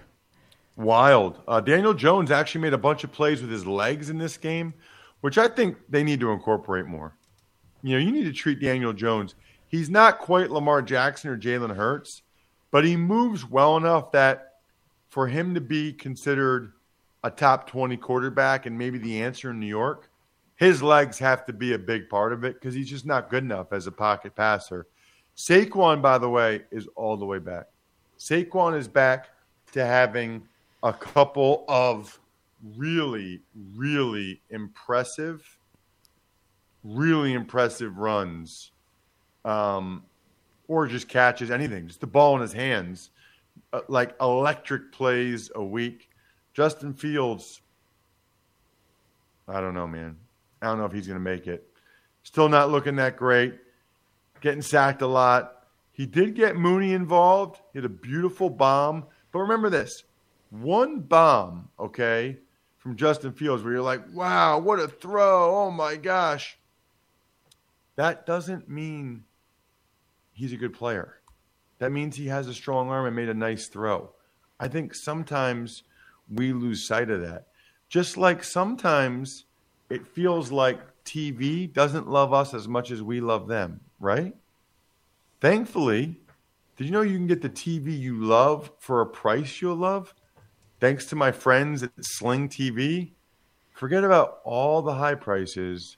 Wild. 0.76 1.40
Uh, 1.48 1.60
Daniel 1.60 1.94
Jones 1.94 2.30
actually 2.30 2.60
made 2.60 2.74
a 2.74 2.78
bunch 2.78 3.04
of 3.04 3.12
plays 3.12 3.40
with 3.40 3.50
his 3.50 3.66
legs 3.66 4.10
in 4.10 4.18
this 4.18 4.36
game, 4.36 4.74
which 5.22 5.38
I 5.38 5.48
think 5.48 5.78
they 5.88 6.04
need 6.04 6.20
to 6.20 6.30
incorporate 6.32 6.84
more. 6.84 7.16
You 7.82 7.92
know, 7.92 8.04
you 8.04 8.12
need 8.12 8.24
to 8.24 8.32
treat 8.32 8.60
Daniel 8.60 8.92
Jones. 8.92 9.34
He's 9.68 9.88
not 9.88 10.18
quite 10.18 10.50
Lamar 10.50 10.82
Jackson 10.82 11.30
or 11.30 11.38
Jalen 11.38 11.74
Hurts, 11.74 12.20
but 12.70 12.84
he 12.84 12.96
moves 12.96 13.48
well 13.48 13.78
enough 13.78 14.12
that 14.12 14.56
for 15.08 15.26
him 15.28 15.54
to 15.54 15.60
be 15.62 15.94
considered 15.94 16.72
a 17.26 17.30
top 17.30 17.68
20 17.68 17.96
quarterback 17.96 18.66
and 18.66 18.76
maybe 18.76 18.98
the 18.98 19.22
answer 19.22 19.50
in 19.50 19.60
New 19.60 19.66
York, 19.66 20.10
his 20.56 20.82
legs 20.82 21.18
have 21.18 21.44
to 21.46 21.52
be 21.52 21.74
a 21.74 21.78
big 21.78 22.08
part 22.08 22.32
of 22.32 22.44
it 22.44 22.54
because 22.54 22.74
he's 22.74 22.88
just 22.88 23.06
not 23.06 23.30
good 23.30 23.42
enough 23.42 23.72
as 23.72 23.86
a 23.86 23.92
pocket 23.92 24.34
passer. 24.34 24.86
Saquon, 25.36 26.00
by 26.00 26.18
the 26.18 26.28
way, 26.28 26.62
is 26.70 26.86
all 26.96 27.16
the 27.16 27.26
way 27.26 27.38
back. 27.38 27.66
Saquon 28.18 28.76
is 28.76 28.88
back 28.88 29.28
to 29.72 29.84
having 29.84 30.42
a 30.82 30.92
couple 30.92 31.64
of 31.68 32.18
really, 32.76 33.42
really 33.74 34.40
impressive 34.50 35.56
really 36.86 37.32
impressive 37.32 37.98
runs, 37.98 38.70
um, 39.44 40.04
or 40.68 40.86
just 40.86 41.08
catches 41.08 41.50
anything, 41.50 41.86
just 41.86 42.00
the 42.00 42.06
ball 42.06 42.36
in 42.36 42.42
his 42.42 42.52
hands, 42.52 43.10
uh, 43.72 43.80
like 43.88 44.14
electric 44.20 44.92
plays 44.92 45.50
a 45.54 45.62
week. 45.62 46.05
Justin 46.56 46.94
Fields, 46.94 47.60
I 49.46 49.60
don't 49.60 49.74
know, 49.74 49.86
man. 49.86 50.16
I 50.62 50.68
don't 50.68 50.78
know 50.78 50.86
if 50.86 50.92
he's 50.92 51.06
going 51.06 51.18
to 51.18 51.22
make 51.22 51.46
it. 51.46 51.68
Still 52.22 52.48
not 52.48 52.70
looking 52.70 52.96
that 52.96 53.18
great. 53.18 53.58
Getting 54.40 54.62
sacked 54.62 55.02
a 55.02 55.06
lot. 55.06 55.66
He 55.92 56.06
did 56.06 56.34
get 56.34 56.56
Mooney 56.56 56.94
involved. 56.94 57.60
He 57.74 57.78
had 57.78 57.84
a 57.84 57.90
beautiful 57.90 58.48
bomb. 58.48 59.04
But 59.32 59.40
remember 59.40 59.68
this 59.68 60.04
one 60.48 61.00
bomb, 61.00 61.68
okay, 61.78 62.38
from 62.78 62.96
Justin 62.96 63.32
Fields 63.32 63.62
where 63.62 63.74
you're 63.74 63.82
like, 63.82 64.04
wow, 64.14 64.58
what 64.58 64.80
a 64.80 64.88
throw. 64.88 65.54
Oh 65.54 65.70
my 65.70 65.96
gosh. 65.96 66.56
That 67.96 68.24
doesn't 68.24 68.66
mean 68.66 69.24
he's 70.32 70.54
a 70.54 70.56
good 70.56 70.72
player. 70.72 71.18
That 71.80 71.92
means 71.92 72.16
he 72.16 72.28
has 72.28 72.48
a 72.48 72.54
strong 72.54 72.88
arm 72.88 73.04
and 73.04 73.14
made 73.14 73.28
a 73.28 73.34
nice 73.34 73.68
throw. 73.68 74.08
I 74.58 74.68
think 74.68 74.94
sometimes 74.94 75.82
we 76.32 76.52
lose 76.52 76.86
sight 76.86 77.10
of 77.10 77.20
that. 77.22 77.46
Just 77.88 78.16
like 78.16 78.42
sometimes 78.42 79.44
it 79.90 80.06
feels 80.06 80.50
like 80.50 80.80
TV 81.04 81.72
doesn't 81.72 82.08
love 82.08 82.32
us 82.32 82.52
as 82.52 82.66
much 82.66 82.90
as 82.90 83.02
we 83.02 83.20
love 83.20 83.46
them, 83.46 83.80
right? 84.00 84.34
Thankfully, 85.40 86.16
did 86.76 86.84
you 86.84 86.90
know 86.90 87.02
you 87.02 87.16
can 87.16 87.26
get 87.26 87.42
the 87.42 87.48
TV 87.48 87.98
you 87.98 88.16
love 88.16 88.70
for 88.78 89.00
a 89.00 89.06
price 89.06 89.60
you'll 89.60 89.76
love? 89.76 90.14
Thanks 90.80 91.06
to 91.06 91.16
my 91.16 91.32
friends 91.32 91.82
at 91.82 91.92
Sling 92.00 92.48
TV. 92.48 93.12
Forget 93.72 94.04
about 94.04 94.40
all 94.44 94.82
the 94.82 94.94
high 94.94 95.14
prices, 95.14 95.96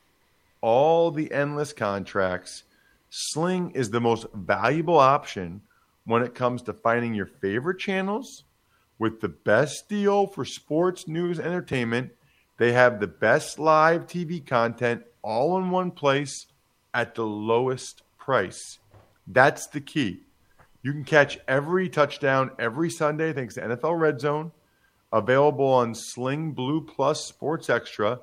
all 0.60 1.10
the 1.10 1.32
endless 1.32 1.72
contracts. 1.72 2.64
Sling 3.10 3.70
is 3.70 3.90
the 3.90 4.00
most 4.00 4.26
valuable 4.34 4.98
option 4.98 5.62
when 6.04 6.22
it 6.22 6.34
comes 6.34 6.62
to 6.62 6.72
finding 6.72 7.14
your 7.14 7.26
favorite 7.26 7.78
channels 7.78 8.44
with 8.98 9.20
the 9.20 9.28
best 9.28 9.88
deal 9.88 10.26
for 10.26 10.44
sports, 10.44 11.06
news, 11.06 11.38
entertainment. 11.38 12.12
They 12.56 12.72
have 12.72 12.98
the 12.98 13.06
best 13.06 13.58
live 13.58 14.06
TV 14.06 14.44
content 14.44 15.02
all 15.22 15.58
in 15.58 15.70
one 15.70 15.90
place 15.90 16.46
at 16.92 17.14
the 17.14 17.26
lowest 17.26 18.02
price. 18.18 18.78
That's 19.26 19.66
the 19.68 19.80
key. 19.80 20.22
You 20.82 20.92
can 20.92 21.04
catch 21.04 21.38
every 21.46 21.88
touchdown 21.88 22.50
every 22.58 22.90
Sunday 22.90 23.32
thanks 23.32 23.54
to 23.54 23.62
NFL 23.62 23.98
Red 23.98 24.20
Zone, 24.20 24.52
available 25.12 25.66
on 25.66 25.94
Sling 25.94 26.52
Blue 26.52 26.80
Plus 26.80 27.26
Sports 27.26 27.68
Extra. 27.68 28.20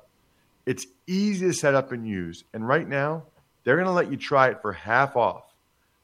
It's 0.64 0.86
easy 1.06 1.46
to 1.46 1.52
set 1.52 1.74
up 1.74 1.92
and 1.92 2.06
use. 2.06 2.44
And 2.52 2.66
right 2.66 2.88
now, 2.88 3.24
they're 3.64 3.76
going 3.76 3.86
to 3.86 3.92
let 3.92 4.10
you 4.10 4.16
try 4.16 4.48
it 4.48 4.62
for 4.62 4.72
half 4.72 5.16
off. 5.16 5.54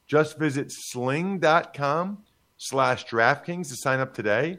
Just 0.07 0.39
visit 0.39 0.71
sling.com 0.71 2.19
slash 2.67 3.05
DraftKings 3.07 3.69
to 3.69 3.77
sign 3.77 3.99
up 3.99 4.15
today. 4.15 4.57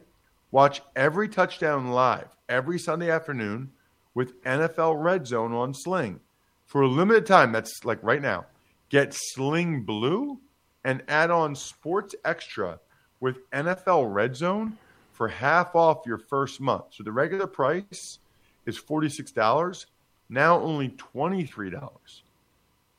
Watch 0.52 0.82
every 0.94 1.30
touchdown 1.30 1.92
live 1.92 2.36
every 2.50 2.78
Sunday 2.78 3.10
afternoon 3.10 3.72
with 4.14 4.44
NFL 4.44 5.02
Red 5.02 5.26
Zone 5.26 5.54
on 5.54 5.74
Sling. 5.74 6.20
For 6.66 6.82
a 6.82 6.88
limited 6.88 7.26
time, 7.26 7.54
that's 7.54 7.86
like 7.86 8.04
right 8.04 8.22
now, 8.22 8.46
get 8.90 9.14
Sling 9.14 9.84
Blue 9.84 10.38
and 10.84 11.02
add 11.08 11.32
on 11.32 11.56
Sports 11.56 12.14
Extra 12.26 12.78
with 13.22 13.50
NFL 13.52 14.14
Red 14.14 14.36
Zone 14.36 14.78
for 15.14 15.30
half 15.30 15.74
off 15.74 16.06
your 16.06 16.18
first 16.18 16.60
month. 16.60 16.86
So 16.92 17.04
the 17.04 17.12
regular 17.14 17.48
price 17.48 18.20
is 18.66 18.78
$46, 18.78 19.86
now 20.28 20.60
only 20.60 20.90
$23. 20.90 21.90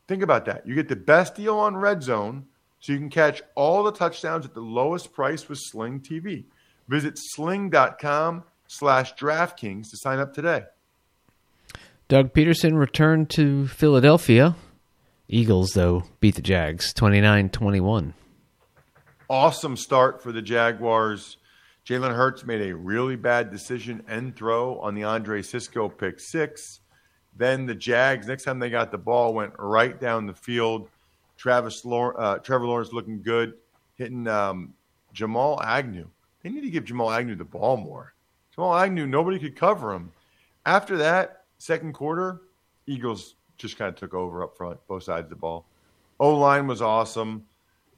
Think 0.08 0.22
about 0.22 0.46
that. 0.46 0.66
You 0.66 0.74
get 0.74 0.88
the 0.88 0.96
best 0.96 1.34
deal 1.34 1.58
on 1.58 1.76
Red 1.76 2.02
Zone, 2.02 2.46
so 2.84 2.92
you 2.92 2.98
can 2.98 3.08
catch 3.08 3.40
all 3.54 3.82
the 3.82 3.92
touchdowns 3.92 4.44
at 4.44 4.52
the 4.52 4.60
lowest 4.60 5.14
price 5.14 5.48
with 5.48 5.58
Sling 5.58 6.00
TV. 6.00 6.44
Visit 6.86 7.14
sling.com 7.16 8.44
slash 8.68 9.14
DraftKings 9.14 9.88
to 9.88 9.96
sign 9.96 10.18
up 10.18 10.34
today. 10.34 10.64
Doug 12.08 12.34
Pederson 12.34 12.78
returned 12.78 13.30
to 13.30 13.66
Philadelphia. 13.68 14.54
Eagles, 15.28 15.70
though, 15.70 16.02
beat 16.20 16.34
the 16.34 16.42
Jags 16.42 16.92
29 16.92 17.48
21. 17.48 18.12
Awesome 19.30 19.78
start 19.78 20.22
for 20.22 20.30
the 20.30 20.42
Jaguars. 20.42 21.38
Jalen 21.86 22.14
Hurts 22.14 22.44
made 22.44 22.70
a 22.70 22.76
really 22.76 23.16
bad 23.16 23.50
decision 23.50 24.02
and 24.06 24.36
throw 24.36 24.78
on 24.80 24.94
the 24.94 25.04
Andre 25.04 25.40
Cisco 25.40 25.88
pick 25.88 26.20
six. 26.20 26.80
Then 27.34 27.64
the 27.64 27.74
Jags, 27.74 28.26
next 28.26 28.44
time 28.44 28.58
they 28.58 28.68
got 28.68 28.90
the 28.90 28.98
ball, 28.98 29.32
went 29.32 29.54
right 29.58 29.98
down 29.98 30.26
the 30.26 30.34
field. 30.34 30.90
Travis, 31.44 31.84
uh, 31.84 32.38
Trevor 32.38 32.64
Lawrence 32.64 32.94
looking 32.94 33.20
good, 33.20 33.52
hitting 33.96 34.26
um, 34.26 34.72
Jamal 35.12 35.62
Agnew. 35.62 36.08
They 36.42 36.48
need 36.48 36.62
to 36.62 36.70
give 36.70 36.86
Jamal 36.86 37.10
Agnew 37.10 37.34
the 37.34 37.44
ball 37.44 37.76
more. 37.76 38.14
Jamal 38.54 38.74
Agnew, 38.74 39.06
nobody 39.06 39.38
could 39.38 39.54
cover 39.54 39.92
him. 39.92 40.10
After 40.64 40.96
that, 40.96 41.42
second 41.58 41.92
quarter, 41.92 42.40
Eagles 42.86 43.34
just 43.58 43.76
kind 43.76 43.90
of 43.90 43.94
took 43.94 44.14
over 44.14 44.42
up 44.42 44.56
front, 44.56 44.78
both 44.88 45.02
sides 45.02 45.24
of 45.24 45.28
the 45.28 45.36
ball. 45.36 45.66
O 46.18 46.34
line 46.34 46.66
was 46.66 46.80
awesome. 46.80 47.44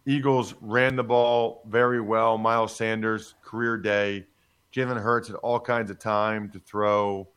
Eagles 0.06 0.54
ran 0.61 0.96
the 0.96 1.04
ball 1.04 1.62
very 1.68 2.00
well. 2.00 2.38
Miles 2.38 2.74
Sanders, 2.74 3.37
career 3.44 3.76
day. 3.76 4.26
Jalen 4.74 5.00
Hurts 5.00 5.28
had 5.28 5.37
all 5.37 5.61
kinds 5.61 5.92
of 5.92 6.00
time 6.00 6.50
to 6.50 6.59
throw. 6.59 7.28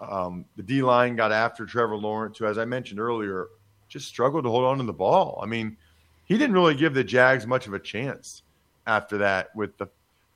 Um, 0.00 0.44
the 0.54 0.62
D 0.62 0.82
line 0.82 1.16
got 1.16 1.32
after 1.32 1.66
Trevor 1.66 1.96
Lawrence, 1.96 2.38
who, 2.38 2.46
as 2.46 2.58
I 2.58 2.64
mentioned 2.64 3.00
earlier, 3.00 3.48
just 3.88 4.08
struggled 4.08 4.44
to 4.44 4.50
hold 4.50 4.64
on 4.64 4.78
to 4.78 4.84
the 4.84 4.92
ball. 4.92 5.40
I 5.42 5.46
mean, 5.46 5.76
he 6.24 6.36
didn't 6.38 6.54
really 6.54 6.74
give 6.74 6.94
the 6.94 7.04
Jags 7.04 7.46
much 7.46 7.66
of 7.66 7.72
a 7.72 7.78
chance 7.78 8.42
after 8.86 9.18
that 9.18 9.54
with 9.54 9.76
the 9.78 9.88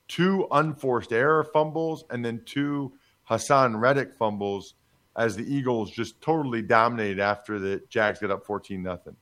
two 0.09 0.47
unforced 0.51 1.13
error 1.13 1.45
fumbles 1.45 2.05
and 2.11 2.25
then 2.25 2.43
two 2.45 2.93
Haason 3.29 3.81
Reddick 3.81 4.13
fumbles 4.15 4.75
as 5.17 5.37
the 5.37 5.45
Eagles 5.45 5.91
just 5.91 6.21
totally 6.21 6.63
dominated 6.63 7.21
after 7.21 7.59
the 7.59 7.83
Jags 7.89 8.19
got 8.19 8.31
up 8.31 8.45
14 8.45 8.83
nothing. 8.83 9.17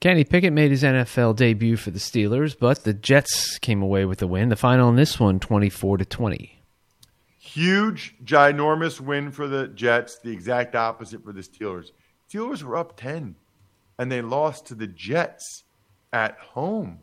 Kenny 0.00 0.22
Pickett 0.22 0.52
made 0.52 0.70
his 0.70 0.84
NFL 0.84 1.34
debut 1.36 1.76
for 1.76 1.90
the 1.90 1.98
Steelers, 1.98 2.56
but 2.58 2.84
the 2.84 2.94
Jets 2.94 3.58
came 3.58 3.82
away 3.82 4.04
with 4.04 4.18
the 4.18 4.28
win. 4.28 4.48
The 4.48 4.56
final 4.56 4.88
in 4.88 4.96
this 4.96 5.18
one 5.18 5.40
24 5.40 5.98
to 5.98 6.04
20. 6.04 6.62
Huge, 7.38 8.14
ginormous 8.24 9.00
win 9.00 9.32
for 9.32 9.48
the 9.48 9.68
Jets, 9.68 10.18
the 10.18 10.30
exact 10.30 10.76
opposite 10.76 11.24
for 11.24 11.32
the 11.32 11.40
Steelers. 11.40 11.90
Steelers 12.28 12.62
were 12.62 12.76
up 12.76 12.96
10 12.96 13.36
and 13.98 14.12
they 14.12 14.20
lost 14.20 14.66
to 14.66 14.74
the 14.74 14.86
Jets 14.86 15.64
at 16.12 16.38
home. 16.38 17.00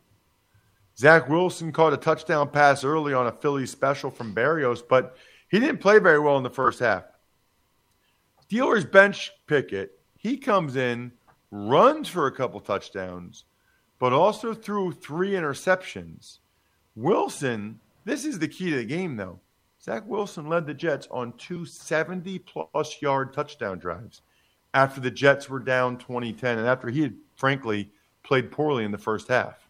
Zach 0.97 1.27
Wilson 1.27 1.71
caught 1.71 1.93
a 1.93 1.97
touchdown 1.97 2.49
pass 2.49 2.83
early 2.83 3.13
on 3.13 3.27
a 3.27 3.31
Philly 3.31 3.65
special 3.65 4.09
from 4.09 4.33
Berrios, 4.33 4.81
but 4.87 5.17
he 5.49 5.59
didn't 5.59 5.81
play 5.81 5.99
very 5.99 6.19
well 6.19 6.37
in 6.37 6.43
the 6.43 6.49
first 6.49 6.79
half. 6.79 7.03
Steelers 8.49 8.89
bench 8.89 9.31
Pickett. 9.47 9.99
He 10.15 10.37
comes 10.37 10.75
in, 10.75 11.11
runs 11.51 12.07
for 12.07 12.27
a 12.27 12.31
couple 12.31 12.59
touchdowns, 12.59 13.43
but 13.99 14.13
also 14.13 14.53
threw 14.53 14.91
three 14.91 15.31
interceptions. 15.31 16.39
Wilson, 16.95 17.79
this 18.05 18.23
is 18.23 18.39
the 18.39 18.47
key 18.47 18.69
to 18.69 18.77
the 18.77 18.85
game, 18.85 19.17
though. 19.17 19.39
Zach 19.81 20.03
Wilson 20.07 20.47
led 20.47 20.65
the 20.65 20.73
Jets 20.73 21.07
on 21.11 21.33
two 21.33 21.65
70 21.65 22.39
plus 22.39 23.01
yard 23.01 23.33
touchdown 23.33 23.79
drives 23.79 24.21
after 24.75 24.99
the 24.99 25.09
Jets 25.09 25.49
were 25.49 25.59
down 25.59 25.97
2010 25.97 26.59
and 26.59 26.67
after 26.67 26.89
he 26.89 27.01
had, 27.01 27.15
frankly, 27.35 27.89
played 28.23 28.51
poorly 28.51 28.83
in 28.83 28.91
the 28.91 28.97
first 28.97 29.29
half. 29.29 29.67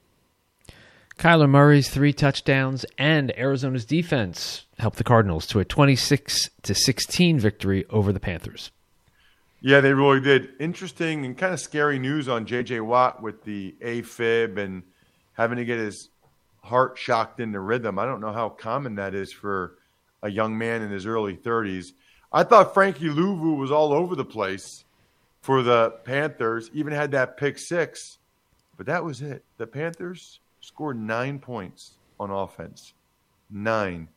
Kyler 1.17 1.47
Murray's 1.47 1.89
three 1.89 2.11
touchdowns 2.11 2.85
and 2.97 3.31
Arizona's 3.37 3.85
defense 3.85 4.65
helped 4.79 4.97
the 4.97 5.03
Cardinals 5.03 5.45
to 5.47 5.59
a 5.59 5.65
26 5.65 6.49
to 6.63 6.75
16 6.75 7.39
victory 7.39 7.85
over 7.89 8.11
the 8.11 8.19
Panthers. 8.19 8.71
Yeah, 9.61 9.79
they 9.79 9.93
really 9.93 10.19
did. 10.19 10.49
Interesting 10.59 11.23
and 11.23 11.37
kind 11.37 11.53
of 11.53 11.59
scary 11.59 11.99
news 11.99 12.27
on 12.27 12.45
J.J. 12.45 12.81
Watt 12.81 13.21
with 13.21 13.43
the 13.43 13.75
AFib 13.81 14.57
and 14.57 14.83
having 15.33 15.57
to 15.57 15.65
get 15.65 15.79
his 15.79 16.09
heart 16.63 16.97
shocked 16.97 17.39
into 17.39 17.59
rhythm. 17.59 17.97
I 17.99 18.05
don't 18.05 18.21
know 18.21 18.33
how 18.33 18.49
common 18.49 18.95
that 18.95 19.13
is 19.13 19.31
for 19.31 19.77
a 20.21 20.29
young 20.29 20.57
man 20.57 20.81
in 20.81 20.89
his 20.89 21.05
early 21.05 21.37
30s. 21.37 21.93
I 22.31 22.43
thought 22.43 22.73
Frankie 22.73 23.09
Luvu 23.09 23.55
was 23.55 23.71
all 23.71 23.93
over 23.93 24.15
the 24.15 24.25
place 24.25 24.84
for 25.45 25.61
the 25.61 25.91
Panthers, 26.03 26.71
even 26.73 26.91
had 26.91 27.11
that 27.11 27.37
pick 27.37 27.59
six, 27.59 28.17
but 28.77 28.87
that 28.87 29.03
was 29.03 29.21
it. 29.21 29.43
The 29.57 29.67
Panthers 29.67 30.39
scored 30.59 30.99
nine 30.99 31.37
points 31.37 31.99
on 32.19 32.31
offense. 32.31 32.95
Nine. 33.51 34.07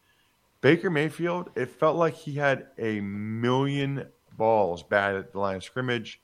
Baker 0.63 0.89
Mayfield, 0.89 1.51
it 1.55 1.69
felt 1.69 1.97
like 1.97 2.15
he 2.15 2.33
had 2.33 2.69
a 2.79 3.03
million 3.03 4.07
balls 4.39 4.83
bad 4.83 5.17
at 5.17 5.33
the 5.33 5.39
line 5.39 5.57
of 5.57 5.65
scrimmage. 5.65 6.19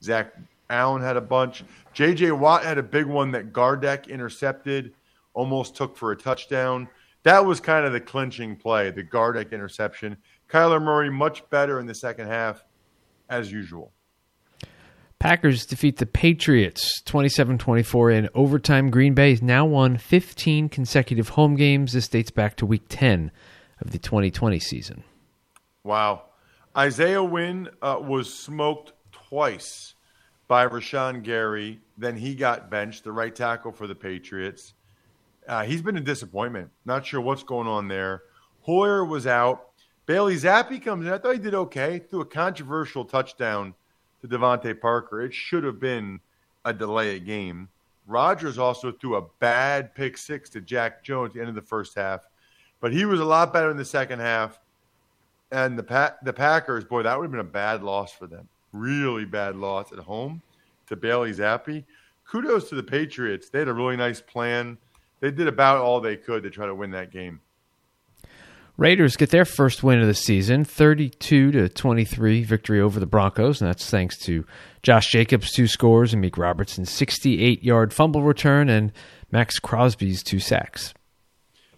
Zach 0.00 0.32
Allen 0.70 1.02
had 1.02 1.16
a 1.16 1.20
bunch. 1.20 1.64
J.J. 1.92 2.30
Watt 2.30 2.62
had 2.62 2.78
a 2.78 2.82
big 2.84 3.06
one 3.06 3.32
that 3.32 3.52
Gardeck 3.52 4.06
intercepted, 4.06 4.92
almost 5.34 5.74
took 5.74 5.96
for 5.96 6.12
a 6.12 6.16
touchdown. 6.16 6.86
That 7.24 7.44
was 7.44 7.58
kind 7.58 7.84
of 7.84 7.92
the 7.92 8.00
clinching 8.00 8.54
play, 8.54 8.92
the 8.92 9.02
Gardeck 9.02 9.50
interception. 9.50 10.16
Kyler 10.48 10.80
Murray 10.80 11.10
much 11.10 11.42
better 11.50 11.80
in 11.80 11.86
the 11.86 11.94
second 11.94 12.28
half, 12.28 12.64
as 13.28 13.50
usual. 13.50 13.90
Packers 15.24 15.64
defeat 15.64 15.96
the 15.96 16.04
Patriots 16.04 17.00
27 17.06 17.56
24 17.56 18.10
in 18.10 18.28
overtime. 18.34 18.90
Green 18.90 19.14
Bay 19.14 19.30
has 19.30 19.40
now 19.40 19.64
won 19.64 19.96
15 19.96 20.68
consecutive 20.68 21.30
home 21.30 21.54
games. 21.54 21.94
This 21.94 22.08
dates 22.08 22.30
back 22.30 22.56
to 22.56 22.66
week 22.66 22.82
10 22.90 23.30
of 23.80 23.92
the 23.92 23.98
2020 23.98 24.58
season. 24.58 25.02
Wow. 25.82 26.24
Isaiah 26.76 27.24
Wynn 27.24 27.70
uh, 27.80 28.00
was 28.02 28.34
smoked 28.34 28.92
twice 29.12 29.94
by 30.46 30.66
Rashan 30.66 31.22
Gary. 31.22 31.80
Then 31.96 32.18
he 32.18 32.34
got 32.34 32.70
benched, 32.70 33.04
the 33.04 33.12
right 33.12 33.34
tackle 33.34 33.72
for 33.72 33.86
the 33.86 33.94
Patriots. 33.94 34.74
Uh, 35.48 35.62
he's 35.62 35.80
been 35.80 35.96
a 35.96 36.02
disappointment. 36.02 36.68
Not 36.84 37.06
sure 37.06 37.22
what's 37.22 37.44
going 37.44 37.66
on 37.66 37.88
there. 37.88 38.24
Hoyer 38.60 39.06
was 39.06 39.26
out. 39.26 39.70
Bailey 40.04 40.36
Zappe 40.36 40.84
comes 40.84 41.06
in. 41.06 41.12
I 41.14 41.16
thought 41.16 41.32
he 41.32 41.38
did 41.38 41.54
okay. 41.54 41.98
Threw 42.10 42.20
a 42.20 42.26
controversial 42.26 43.06
touchdown 43.06 43.74
to 44.24 44.38
DeVante 44.38 44.80
Parker. 44.80 45.20
It 45.20 45.34
should 45.34 45.64
have 45.64 45.78
been 45.78 46.18
a 46.64 46.72
delay 46.72 47.20
game. 47.20 47.68
Rodgers 48.06 48.58
also 48.58 48.90
threw 48.90 49.16
a 49.16 49.26
bad 49.38 49.94
pick 49.94 50.16
six 50.16 50.48
to 50.50 50.60
Jack 50.60 51.02
Jones 51.04 51.30
at 51.30 51.34
the 51.34 51.40
end 51.40 51.48
of 51.50 51.54
the 51.54 51.62
first 51.62 51.94
half, 51.94 52.26
but 52.80 52.92
he 52.92 53.04
was 53.04 53.20
a 53.20 53.24
lot 53.24 53.52
better 53.52 53.70
in 53.70 53.76
the 53.76 53.84
second 53.84 54.20
half. 54.20 54.60
And 55.52 55.78
the 55.78 55.82
pa- 55.82 56.16
the 56.22 56.32
Packers, 56.32 56.84
boy, 56.84 57.02
that 57.02 57.16
would 57.16 57.24
have 57.24 57.30
been 57.30 57.40
a 57.40 57.44
bad 57.44 57.82
loss 57.82 58.12
for 58.12 58.26
them. 58.26 58.48
Really 58.72 59.24
bad 59.24 59.56
loss 59.56 59.92
at 59.92 59.98
home 59.98 60.42
to 60.88 60.96
Bailey 60.96 61.32
Zappe. 61.32 61.84
Kudos 62.26 62.68
to 62.70 62.74
the 62.74 62.82
Patriots. 62.82 63.50
They 63.50 63.58
had 63.58 63.68
a 63.68 63.74
really 63.74 63.96
nice 63.96 64.20
plan. 64.20 64.78
They 65.20 65.30
did 65.30 65.46
about 65.46 65.78
all 65.78 66.00
they 66.00 66.16
could 66.16 66.42
to 66.42 66.50
try 66.50 66.66
to 66.66 66.74
win 66.74 66.90
that 66.92 67.12
game. 67.12 67.40
Raiders 68.76 69.16
get 69.16 69.30
their 69.30 69.44
first 69.44 69.84
win 69.84 70.00
of 70.00 70.08
the 70.08 70.14
season, 70.14 70.64
32 70.64 71.52
to 71.52 71.68
23 71.68 72.42
victory 72.42 72.80
over 72.80 72.98
the 72.98 73.06
Broncos, 73.06 73.60
and 73.60 73.70
that's 73.70 73.88
thanks 73.88 74.18
to 74.24 74.44
Josh 74.82 75.12
Jacobs' 75.12 75.52
two 75.52 75.68
scores 75.68 76.12
and 76.12 76.24
Amik 76.24 76.36
Robertson's 76.36 76.90
68-yard 76.90 77.92
fumble 77.94 78.22
return 78.22 78.68
and 78.68 78.90
Maxx 79.30 79.60
Crosby's 79.60 80.24
two 80.24 80.40
sacks. 80.40 80.92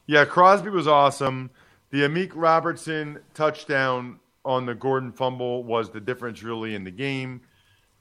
Yeah, 0.07 0.25
Crosby 0.25 0.71
was 0.71 0.89
awesome. 0.89 1.51
The 1.91 2.03
Amik 2.03 2.33
Robertson 2.35 3.19
touchdown 3.35 4.19
on 4.47 4.65
the 4.65 4.75
Gordon 4.75 5.13
fumble 5.13 5.65
was 5.65 5.91
the 5.91 6.01
difference 6.01 6.43
really 6.43 6.75
in 6.75 6.85
the 6.85 6.91
game. 6.91 7.43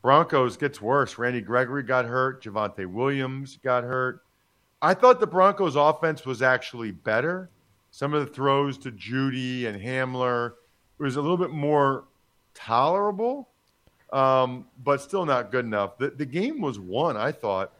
Broncos 0.01 0.55
gets 0.55 0.79
worse. 0.79 1.17
Randy 1.17 1.41
Gregory 1.41 1.83
got 1.83 2.05
hurt. 2.05 2.43
Javonte 2.43 2.85
Williams 2.85 3.57
got 3.61 3.83
hurt. 3.83 4.21
I 4.81 4.93
thought 4.93 5.19
the 5.19 5.27
Broncos 5.27 5.75
offense 5.75 6.25
was 6.25 6.41
actually 6.41 6.91
better. 6.91 7.49
Some 7.95 8.13
of 8.13 8.27
the 8.27 8.33
throws 8.33 8.77
to 8.79 8.91
Jeudy 8.91 9.67
and 9.67 9.81
Hamler 9.81 10.55
was 10.97 11.15
a 11.15 11.21
little 11.21 11.37
bit 11.37 11.51
more 11.51 12.03
tolerable, 12.53 13.47
um, 14.11 14.65
but 14.83 14.99
still 14.99 15.25
not 15.25 15.49
good 15.49 15.63
enough. 15.63 15.97
The, 15.97 16.09
the 16.09 16.25
game 16.25 16.59
was 16.59 16.77
won, 16.77 17.15
I 17.15 17.31
thought, 17.31 17.71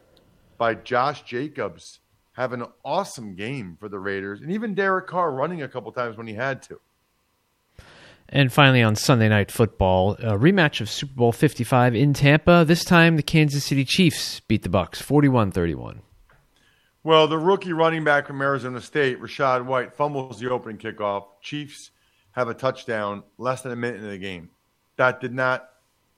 by 0.56 0.72
Josh 0.72 1.20
Jacobs 1.24 2.00
having 2.32 2.62
an 2.62 2.68
awesome 2.82 3.34
game 3.34 3.76
for 3.78 3.90
the 3.90 3.98
Raiders, 3.98 4.40
and 4.40 4.50
even 4.50 4.74
Derek 4.74 5.06
Carr 5.06 5.30
running 5.32 5.60
a 5.60 5.68
couple 5.68 5.92
times 5.92 6.16
when 6.16 6.26
he 6.26 6.32
had 6.32 6.62
to. 6.62 6.80
And 8.26 8.50
finally, 8.50 8.82
on 8.82 8.96
Sunday 8.96 9.28
Night 9.28 9.50
Football, 9.50 10.12
a 10.12 10.38
rematch 10.38 10.80
of 10.80 10.88
Super 10.88 11.12
Bowl 11.12 11.32
55 11.32 11.94
in 11.94 12.14
Tampa. 12.14 12.64
This 12.66 12.86
time, 12.86 13.16
the 13.16 13.22
Kansas 13.22 13.66
City 13.66 13.84
Chiefs 13.84 14.40
beat 14.40 14.62
the 14.62 14.70
Bucs 14.70 14.96
41 14.96 15.52
31. 15.52 16.00
Well, 17.06 17.28
the 17.28 17.38
rookie 17.38 17.72
running 17.72 18.02
back 18.02 18.26
from 18.26 18.42
Arizona 18.42 18.80
State, 18.80 19.20
Rachaad 19.20 19.64
White, 19.64 19.94
fumbles 19.94 20.40
the 20.40 20.50
opening 20.50 20.76
kickoff. 20.76 21.26
Chiefs 21.40 21.92
have 22.32 22.48
a 22.48 22.52
touchdown 22.52 23.22
less 23.38 23.62
than 23.62 23.70
a 23.70 23.76
minute 23.76 24.02
in 24.02 24.10
the 24.10 24.18
game. 24.18 24.50
That 24.96 25.20
did 25.20 25.32
not 25.32 25.68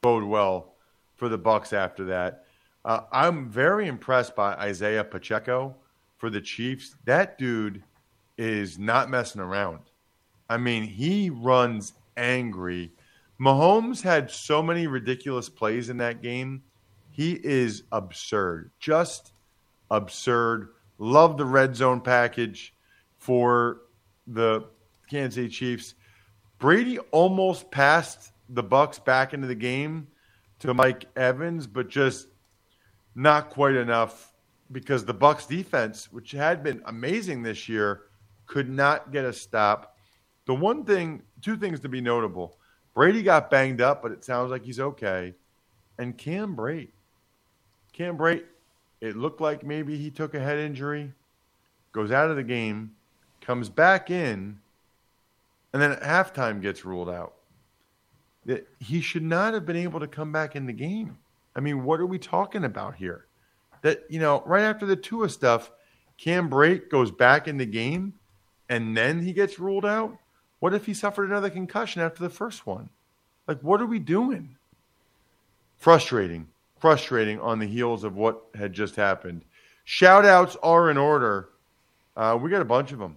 bode 0.01 0.25
well 0.25 0.77
for 1.17 1.29
the 1.29 1.39
Bucs 1.39 1.75
after 1.75 2.07
that. 2.07 2.47
Uh, 2.87 3.01
I'm 3.13 3.51
very 3.51 3.87
impressed 3.87 4.35
by 4.35 4.55
Isaiah 4.55 5.05
Pacheco 5.05 5.77
for 6.17 6.31
the 6.31 6.41
Chiefs. 6.41 6.97
That 7.05 7.37
dude 7.37 7.83
is 8.39 8.79
not 8.79 9.11
messing 9.11 9.43
around. 9.43 9.81
I 10.49 10.57
mean, 10.57 10.85
he 10.85 11.29
runs 11.29 11.93
angry. 12.17 12.93
Mahomes 13.39 14.01
had 14.01 14.31
so 14.31 14.63
many 14.63 14.87
ridiculous 14.87 15.51
plays 15.51 15.91
in 15.91 15.99
that 15.99 16.23
game. 16.23 16.63
He 17.11 17.33
is 17.33 17.83
absurd. 17.93 18.71
Just 18.81 19.33
absurd. 19.91 20.71
Love 20.99 21.37
the 21.37 21.45
red 21.45 21.77
zone 21.77 22.01
package 22.01 22.75
for 23.17 23.83
the 24.27 24.65
Kansas 25.09 25.35
City 25.37 25.49
Chiefs. 25.49 25.95
Brady 26.59 26.99
almost 27.13 27.71
passed 27.71 28.33
the 28.49 28.65
Bucs 28.65 29.03
back 29.05 29.33
into 29.33 29.47
the 29.47 29.55
game 29.55 30.09
to 30.61 30.75
Mike 30.75 31.05
Evans, 31.17 31.67
but 31.67 31.89
just 31.89 32.29
not 33.15 33.51
quite 33.51 33.77
enough 33.77 34.33
because 34.73 35.05
the 35.05 35.15
Bucs 35.15 35.49
defense, 35.49 36.13
which 36.13 36.33
had 36.33 36.63
been 36.63 36.83
amazing 36.87 37.43
this 37.43 37.69
year, 37.69 38.03
could 38.47 38.69
not 38.69 39.13
get 39.13 39.25
a 39.25 39.33
stop. 39.33 39.97
The 40.47 40.55
one 40.55 40.85
thing, 40.85 41.23
two 41.43 41.57
things 41.57 41.81
to 41.81 41.89
be 41.89 42.01
notable. 42.01 42.59
Brady 42.95 43.23
got 43.23 43.51
banged 43.51 43.81
up, 43.81 44.03
but 44.03 44.13
it 44.13 44.25
sounds 44.25 44.51
like 44.51 44.65
he's 44.65 44.81
okay. 44.81 45.35
And 45.99 46.17
Cam 46.17 46.57
Brate. 46.57 46.91
Cam 47.93 48.17
Brate 48.19 48.45
it 49.01 49.17
looked 49.17 49.41
like 49.41 49.65
maybe 49.65 49.97
he 49.97 50.11
took 50.11 50.35
a 50.35 50.41
head 50.41 50.59
injury, 50.59 51.13
goes 51.93 52.11
out 52.11 52.31
of 52.31 52.37
the 52.37 52.43
game, 52.43 52.93
comes 53.41 53.69
back 53.69 54.11
in, 54.11 54.59
and 55.73 55.83
then 55.83 55.93
at 55.93 56.03
halftime 56.03 56.61
gets 56.61 56.85
ruled 56.85 57.09
out. 57.09 57.35
That 58.47 58.67
he 58.81 59.01
should 59.01 59.23
not 59.23 59.55
have 59.55 59.67
been 59.67 59.77
able 59.77 60.01
to 60.01 60.07
come 60.07 60.33
back 60.33 60.57
in 60.57 60.67
the 60.67 60.73
game. 60.73 61.19
I 61.55 61.61
mean, 61.61 61.85
what 61.85 62.01
are 62.01 62.07
we 62.07 62.19
talking 62.19 62.65
about 62.65 62.95
here? 62.95 63.27
That 63.83 64.05
you 64.09 64.19
know, 64.19 64.43
right 64.47 64.63
after 64.63 64.87
the 64.87 64.97
Tua 64.97 65.29
stuff, 65.29 65.71
Cam 66.17 66.51
Brate 66.51 66.89
goes 66.89 67.11
back 67.11 67.47
in 67.47 67.59
the 67.59 67.67
game, 67.67 68.15
and 68.69 68.97
then 68.97 69.21
he 69.21 69.33
gets 69.33 69.59
ruled 69.59 69.85
out. 69.85 70.17
What 70.61 70.75
if 70.75 70.87
he 70.87 70.95
suffered 70.95 71.29
another 71.29 71.51
concussion 71.51 72.03
after 72.03 72.23
the 72.23 72.31
first 72.31 72.67
one? 72.67 72.89
Like, 73.47 73.61
what 73.61 73.81
are 73.81 73.87
we 73.87 73.99
doing? 73.99 74.57
Frustrating 75.77 76.49
frustrating 76.81 77.41
on 77.41 77.59
the 77.59 77.67
heels 77.67 78.05
of 78.05 78.17
what 78.17 78.45
had 78.55 78.73
just 78.73 78.97
happened. 78.97 79.45
Shout 79.85 80.25
outs 80.25 80.57
are 80.63 80.91
in 80.91 80.99
order. 80.99 81.51
Uh, 82.17 82.39
we 82.41 82.49
got 82.51 82.63
a 82.63 82.67
bunch 82.67 82.93
of 82.93 82.99
them. 82.99 83.17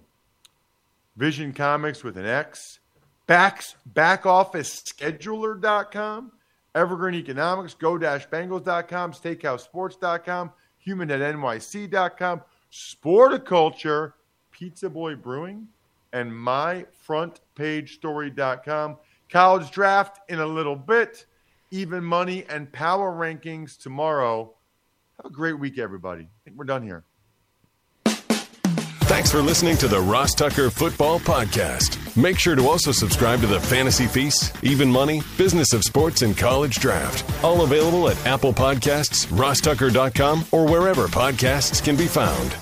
Vision 1.16 1.52
Comics 1.52 2.02
with 2.02 2.16
an 2.16 2.24
X, 2.24 2.80
backs, 3.26 3.76
backofficescheduler.com, 3.92 6.32
Evergreen 6.74 7.16
Economics, 7.16 7.74
go-bangles.com, 7.74 9.12
steakhousesports.com, 9.12 10.50
human.nyc.com, 10.78 12.40
Sporticulture, 12.72 14.14
Pizza 14.50 14.88
Boy 14.88 15.14
Brewing, 15.14 15.68
and 16.14 16.32
myfrontpagestory.com. 16.32 18.96
College 19.28 19.70
draft 19.70 20.20
in 20.30 20.40
a 20.40 20.46
little 20.46 20.76
bit 20.76 21.26
even 21.72 22.04
money, 22.04 22.44
and 22.48 22.70
power 22.70 23.12
rankings 23.12 23.76
tomorrow. 23.76 24.54
Have 25.16 25.26
a 25.26 25.34
great 25.34 25.58
week, 25.58 25.78
everybody. 25.78 26.24
I 26.24 26.38
think 26.44 26.56
we're 26.56 26.64
done 26.64 26.82
here. 26.82 27.04
Thanks 29.12 29.30
for 29.30 29.42
listening 29.42 29.76
to 29.78 29.88
the 29.88 30.00
Ross 30.00 30.34
Tucker 30.34 30.70
Football 30.70 31.20
Podcast. 31.20 31.98
Make 32.16 32.38
sure 32.38 32.54
to 32.54 32.66
also 32.66 32.92
subscribe 32.92 33.40
to 33.40 33.46
the 33.46 33.60
Fantasy 33.60 34.06
Feast, 34.06 34.56
Even 34.62 34.90
Money, 34.90 35.20
Business 35.36 35.74
of 35.74 35.82
Sports, 35.84 36.22
and 36.22 36.36
College 36.36 36.76
Draft. 36.76 37.44
All 37.44 37.62
available 37.62 38.08
at 38.08 38.26
Apple 38.26 38.54
Podcasts, 38.54 39.26
rosstucker.com, 39.26 40.46
or 40.50 40.66
wherever 40.66 41.08
podcasts 41.08 41.84
can 41.84 41.96
be 41.96 42.06
found. 42.06 42.56